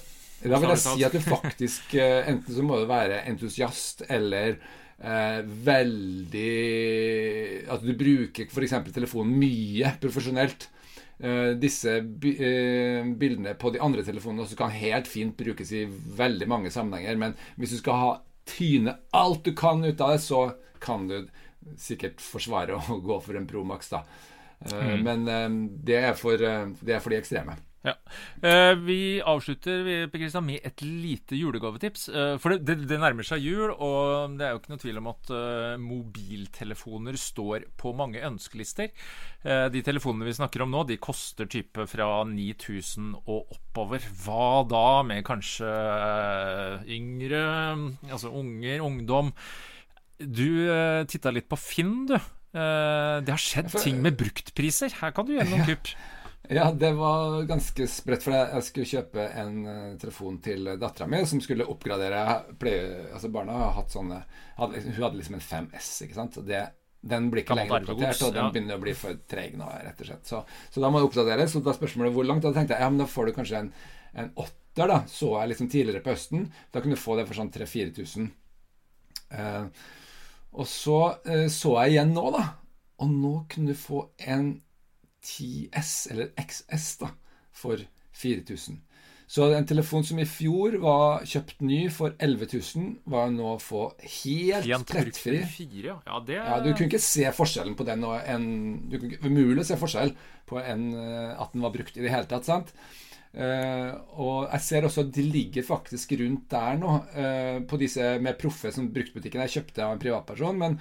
da 0.44 0.60
vil 0.62 0.70
jeg 0.70 0.82
si 0.84 1.06
at 1.08 1.16
du 1.16 1.22
faktisk 1.24 1.96
eh, 1.98 2.28
Enten 2.30 2.54
så 2.54 2.66
må 2.66 2.78
du 2.82 2.88
være 2.90 3.24
entusiast 3.30 4.04
eller 4.08 4.58
eh, 5.00 5.40
veldig 5.66 6.52
At 7.74 7.86
du 7.86 7.94
bruker 7.98 8.50
f.eks. 8.52 8.76
telefonen 8.94 9.38
mye 9.42 9.96
profesjonelt. 10.02 10.70
Eh, 11.18 11.56
disse 11.58 11.98
bi 12.06 12.36
eh, 12.38 13.02
bildene 13.18 13.56
på 13.58 13.72
de 13.74 13.82
andre 13.82 14.06
telefonene 14.06 14.46
også 14.46 14.60
kan 14.60 14.74
helt 14.76 15.10
fint 15.10 15.34
brukes 15.40 15.74
i 15.74 15.86
veldig 15.90 16.48
mange 16.50 16.72
sammenhenger. 16.74 17.18
Men 17.18 17.36
hvis 17.58 17.74
du 17.74 17.82
skal 17.82 18.02
ha 18.04 18.14
tyne 18.48 18.94
alt 19.18 19.44
du 19.44 19.54
kan 19.58 19.84
ut 19.84 20.02
av 20.02 20.14
det, 20.14 20.22
så 20.24 20.44
kan 20.84 21.08
du 21.10 21.20
sikkert 21.82 22.22
forsvare 22.24 22.78
å 22.78 23.00
gå 23.10 23.22
for 23.26 23.40
en 23.40 23.50
Pro 23.50 23.66
Max, 23.68 23.90
da. 23.92 24.04
Eh, 24.70 24.94
Men 25.02 25.28
eh, 25.28 25.50
det, 25.90 25.98
er 26.12 26.14
for, 26.20 26.38
det 26.38 26.94
er 26.94 27.02
for 27.02 27.14
de 27.14 27.20
ekstreme. 27.20 27.58
Ja. 27.88 27.94
Eh, 28.44 28.74
vi 28.84 29.22
avslutter 29.24 29.84
vi, 29.86 29.96
med 30.42 30.60
et 30.64 30.82
lite 30.82 31.38
julegavetips. 31.38 32.10
Eh, 32.10 32.36
for 32.42 32.54
det, 32.54 32.66
det, 32.68 32.88
det, 32.90 33.00
nærmer 33.00 33.24
seg 33.24 33.46
jul, 33.46 33.72
og 33.72 34.36
det 34.38 34.48
er 34.48 34.54
jo 34.54 34.60
ikke 34.62 34.74
noe 34.74 34.82
tvil 34.82 35.00
om 35.02 35.10
at 35.14 35.32
eh, 35.38 35.78
mobiltelefoner 35.82 37.20
står 37.22 37.68
på 37.80 37.94
mange 37.98 38.24
ønskelister. 38.28 38.92
De 39.48 39.80
telefonene 39.86 40.26
vi 40.28 40.34
snakker 40.36 40.66
om 40.66 40.74
nå, 40.74 40.82
de 40.90 40.98
koster 41.00 41.48
type 41.48 41.86
fra 41.88 42.08
9000 42.28 43.14
og 43.22 43.54
oppover. 43.54 44.04
Hva 44.26 44.66
da 44.68 44.88
med 45.08 45.24
kanskje 45.28 45.70
yngre, 46.92 47.44
altså 48.10 48.34
unger, 48.36 48.84
ungdom? 48.84 49.32
Du 50.20 50.68
uh, 50.68 51.06
titta 51.08 51.32
litt 51.32 51.48
på 51.48 51.60
Finn, 51.62 52.10
du. 52.10 52.18
det 52.18 53.32
har 53.32 53.40
skjedd 53.40 53.72
ting 53.78 54.02
med 54.04 54.18
bruktpriser. 54.20 54.98
Her 55.00 55.16
kan 55.16 55.30
du 55.30 55.38
gjøre 55.38 55.52
noen 55.54 55.68
kupp. 55.70 55.94
Ja, 55.94 56.17
det 56.48 56.92
var 56.96 57.44
ganske 57.44 57.88
spredt, 57.92 58.24
For 58.24 58.36
jeg 58.36 58.64
skulle 58.64 58.88
kjøpe 58.88 59.24
en 59.42 59.56
uh, 59.68 59.96
telefon 60.00 60.38
til 60.44 60.70
dattera 60.80 61.08
mi 61.12 61.20
som 61.28 61.42
skulle 61.44 61.68
oppgradere 61.68 62.22
pleie, 62.60 63.08
altså 63.12 63.32
Barna 63.34 63.58
har 63.66 63.74
hatt 63.82 63.92
sånne 63.92 64.22
hadde, 64.60 64.84
Hun 64.86 65.02
hadde 65.02 65.20
liksom 65.20 65.36
en 65.40 65.44
5S, 65.44 65.90
ikke 66.06 66.16
sant. 66.16 66.40
Det, 66.48 66.62
den 67.08 67.28
blir 67.32 67.44
ikke 67.44 67.58
lenger 67.58 67.82
oppdatert, 67.82 68.24
og 68.28 68.34
den 68.36 68.46
ja. 68.46 68.54
begynner 68.54 68.80
å 68.80 68.84
bli 68.84 68.94
for 68.98 69.20
treg 69.30 69.58
nå, 69.60 69.68
rett 69.84 70.02
og 70.02 70.10
slett. 70.10 70.30
Så, 70.30 70.42
så 70.74 70.84
da 70.84 70.92
må 70.92 71.02
det 71.02 71.10
oppdateres. 71.10 71.56
Og 71.60 71.66
da 71.66 71.76
spørsmålet 71.76 72.16
hvor 72.16 72.28
langt. 72.28 72.46
Da 72.46 72.54
tenkte 72.56 72.78
jeg 72.78 72.86
ja, 72.86 72.90
men 72.94 73.04
da 73.04 73.10
får 73.12 73.30
du 73.30 73.36
kanskje 73.36 73.62
en, 73.62 73.72
en 74.24 74.32
åtter, 74.46 74.88
da. 74.94 75.02
Så 75.12 75.34
jeg 75.36 75.52
liksom 75.54 75.72
tidligere 75.74 76.04
på 76.06 76.16
høsten. 76.16 76.48
Da 76.72 76.84
kunne 76.84 76.98
du 76.98 77.02
få 77.02 77.18
det 77.20 77.28
for 77.30 77.40
sånn 77.40 77.52
3000-4000. 77.54 78.32
Uh, 79.28 79.68
og 80.56 80.68
så 80.72 81.00
uh, 81.28 81.48
så 81.52 81.74
jeg 81.82 81.98
igjen 81.98 82.16
nå, 82.16 82.24
da. 82.36 82.46
Og 83.04 83.12
nå 83.12 83.34
kunne 83.52 83.76
du 83.76 83.78
få 83.78 84.08
en 84.26 84.56
10S, 85.24 86.12
eller 86.12 86.34
XS, 86.42 86.90
da, 87.04 87.14
for 87.56 87.82
4000. 88.18 88.82
Så 89.28 89.50
en 89.52 89.66
telefon 89.68 90.06
som 90.08 90.20
i 90.24 90.26
fjor 90.30 90.78
var 90.80 91.26
kjøpt 91.28 91.60
ny 91.68 91.82
for 91.92 92.14
11 92.24 92.48
000, 92.54 92.92
var 93.12 93.28
nå 93.34 93.50
å 93.58 93.60
få 93.60 93.90
helt 94.00 94.88
plettfri. 94.88 95.42
Ja, 96.08 96.22
det... 96.24 96.38
ja, 96.38 96.62
du 96.64 96.70
kunne 96.72 96.88
ikke 96.88 97.04
se 97.04 97.26
forskjellen 97.36 97.76
på 97.76 97.88
den 97.90 98.06
og 98.08 98.22
en 98.24 98.48
Du 98.88 98.96
kunne 99.02 99.20
umulig 99.28 99.66
å 99.66 99.68
se 99.68 99.80
forskjell 99.82 100.14
på 100.48 100.62
en 100.62 100.88
eh, 100.96 101.34
at 101.36 101.52
den 101.52 101.66
var 101.66 101.76
brukt 101.76 102.00
i 102.00 102.06
det 102.06 102.14
hele 102.14 102.30
tatt. 102.30 102.48
sant? 102.48 102.72
Uh, 103.38 103.92
og 104.18 104.48
jeg 104.48 104.64
ser 104.66 104.86
også 104.88 105.04
at 105.04 105.10
de 105.14 105.22
ligger 105.28 105.66
faktisk 105.68 106.16
rundt 106.18 106.48
der 106.50 106.78
nå, 106.80 106.94
uh, 107.14 107.58
på 107.70 107.78
disse 107.78 108.16
med 108.24 108.40
proffe 108.40 108.72
som 108.74 108.88
bruktbutikken 108.96 109.44
jeg 109.44 109.58
kjøpte 109.58 109.84
av 109.84 109.94
en 109.94 110.02
privatperson. 110.02 110.58
Men 110.58 110.80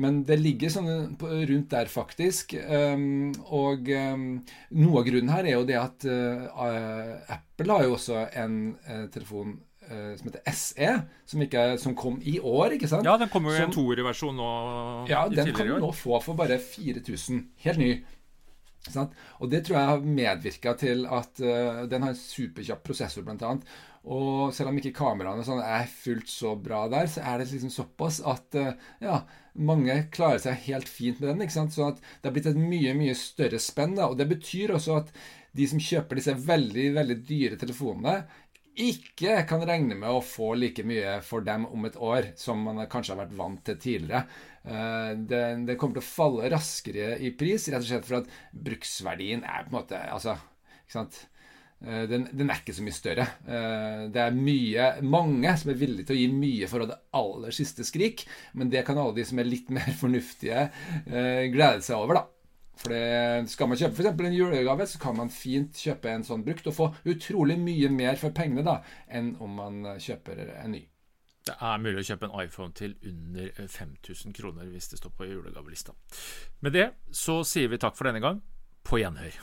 men 0.00 0.22
det 0.26 0.38
ligger 0.40 0.72
sånn 0.72 0.88
rundt 1.20 1.68
der, 1.72 1.90
faktisk. 1.90 2.56
Um, 2.66 3.30
og 3.54 3.90
um, 3.90 4.24
noe 4.74 5.00
av 5.00 5.06
grunnen 5.08 5.32
her 5.34 5.46
er 5.46 5.56
jo 5.58 5.68
det 5.68 5.78
at 5.80 6.06
uh, 6.08 7.30
Apple 7.36 7.70
har 7.70 7.86
jo 7.86 7.94
også 7.98 8.24
en 8.40 8.58
uh, 8.88 9.04
telefon 9.14 9.54
uh, 9.90 10.12
som 10.18 10.30
heter 10.30 10.56
SE, 10.58 10.90
som, 11.30 11.44
ikke, 11.46 11.66
som, 11.82 11.94
kom 11.98 12.18
i 12.22 12.36
år, 12.40 12.76
ikke 12.78 12.90
sant? 12.90 13.06
Ja, 13.06 13.16
den 13.20 13.30
kommer 13.32 13.54
jo 13.54 13.62
i 13.62 13.68
en 13.68 13.76
toerversjon 13.76 14.36
nå. 14.40 14.50
Ja, 15.10 15.24
den 15.30 15.54
kan 15.56 15.70
du 15.70 15.78
nå 15.86 15.94
få 15.96 16.20
for 16.24 16.38
bare 16.38 16.58
4000. 16.62 17.46
Helt 17.66 17.82
ny. 17.82 17.94
Sant? 18.84 19.14
Og 19.40 19.48
det 19.48 19.62
tror 19.64 19.78
jeg 19.78 19.90
har 19.94 20.06
medvirka 20.20 20.74
til 20.80 21.06
at 21.08 21.40
uh, 21.40 21.84
den 21.88 22.04
har 22.04 22.12
en 22.12 22.20
superkjapp 22.20 22.84
prosessor, 22.84 23.24
bl.a. 23.26 23.56
Og 24.04 24.52
selv 24.52 24.68
om 24.70 24.78
ikke 24.80 24.92
kameraene 24.98 25.44
sånn 25.46 25.62
er 25.64 25.86
fullt 25.88 26.28
så 26.28 26.52
bra 26.60 26.82
der, 26.92 27.08
så 27.08 27.22
er 27.24 27.40
det 27.40 27.48
liksom 27.52 27.72
såpass 27.72 28.20
at 28.28 28.58
uh, 28.60 28.74
ja, 29.00 29.22
mange 29.56 29.96
klarer 30.12 30.42
seg 30.42 30.66
helt 30.66 30.90
fint 30.90 31.22
med 31.22 31.30
den. 31.30 31.44
ikke 31.46 31.56
sant? 31.56 31.72
Så 31.72 31.88
at 31.88 32.02
det 32.02 32.28
har 32.28 32.36
blitt 32.36 32.50
et 32.50 32.60
mye 32.60 32.92
mye 32.98 33.16
større 33.16 33.60
spenn. 33.62 33.96
da, 33.96 34.10
Og 34.10 34.18
det 34.20 34.28
betyr 34.28 34.76
også 34.76 35.00
at 35.00 35.14
de 35.54 35.68
som 35.70 35.80
kjøper 35.80 36.18
disse 36.18 36.34
veldig 36.36 36.88
veldig 36.96 37.18
dyre 37.24 37.58
telefonene, 37.60 38.24
ikke 38.74 39.36
kan 39.46 39.62
regne 39.62 39.94
med 39.94 40.10
å 40.10 40.22
få 40.24 40.54
like 40.58 40.82
mye 40.86 41.20
for 41.22 41.44
dem 41.46 41.66
om 41.68 41.86
et 41.86 41.94
år 41.94 42.32
som 42.38 42.58
man 42.66 42.80
kanskje 42.90 43.14
har 43.14 43.20
vært 43.22 43.36
vant 43.38 43.60
til 43.66 43.78
tidligere. 43.78 44.24
Eh, 44.64 45.12
det, 45.30 45.42
det, 45.68 45.76
kommer 45.78 46.00
til 46.00 46.02
å 46.02 46.08
falle 46.08 46.50
raskere 46.50 47.12
i 47.22 47.30
pris, 47.38 47.68
rett 47.70 47.84
og 47.84 47.86
slett 47.86 48.08
for 48.08 48.18
at 48.22 48.32
bruksverdien 48.66 49.46
er 49.46 49.66
på 49.66 49.70
en 49.70 49.78
måte 49.78 50.00
altså, 50.10 50.34
ikke 50.82 50.96
sant? 50.96 51.20
Eh, 51.84 52.04
den, 52.08 52.28
den, 52.32 52.50
er 52.50 52.60
ikke 52.62 52.74
så 52.76 52.84
mye 52.84 52.96
større. 52.96 53.26
Eh, 53.44 54.04
det 54.12 54.22
er 54.22 54.36
mye, 54.36 54.86
mange 55.04 55.52
som 55.60 55.72
er 55.72 55.80
villige 55.80 56.08
til 56.08 56.16
å 56.16 56.20
gi 56.22 56.28
mye 56.32 56.68
for 56.70 56.86
det 56.88 57.00
aller 57.18 57.56
siste 57.56 57.84
skrik, 57.86 58.24
men 58.56 58.72
det 58.72 58.84
kan 58.86 59.00
alle 59.00 59.16
de 59.18 59.26
som 59.28 59.40
er 59.40 59.50
litt 59.50 59.72
mer 59.76 59.90
fornuftige, 59.98 60.68
glede 61.04 61.84
seg 61.84 61.98
over, 61.98 62.20
da. 62.20 62.24
For 62.74 62.90
Skal 63.46 63.68
man 63.70 63.78
kjøpe 63.78 63.94
f.eks. 64.02 64.24
en 64.26 64.34
julegave, 64.34 64.86
så 64.90 64.98
kan 64.98 65.14
man 65.14 65.30
fint 65.30 65.78
kjøpe 65.78 66.10
en 66.10 66.24
sånn 66.26 66.42
brukt 66.46 66.66
og 66.66 66.74
få 66.74 66.88
utrolig 67.06 67.54
mye 67.60 67.90
mer 67.92 68.18
for 68.18 68.34
pengene 68.34 68.64
da, 68.66 68.80
enn 69.06 69.36
om 69.44 69.60
man 69.60 69.94
kjøper 70.02 70.56
en 70.56 70.74
ny. 70.74 70.82
Det 71.44 71.54
er 71.60 71.80
mulig 71.84 72.00
å 72.00 72.06
kjøpe 72.08 72.30
en 72.30 72.38
iPhone 72.40 72.72
til 72.74 72.96
under 73.04 73.50
5000 73.68 74.34
kroner 74.34 74.70
hvis 74.72 74.90
det 74.90 74.98
står 74.98 75.12
på 75.14 75.28
julegavelista. 75.28 75.94
Med 76.64 76.74
det 76.74 76.88
så 77.12 77.42
sier 77.46 77.68
vi 77.70 77.78
takk 77.78 77.98
for 77.98 78.08
denne 78.08 78.24
gang. 78.24 78.40
På 78.84 78.98
gjenhør. 79.00 79.36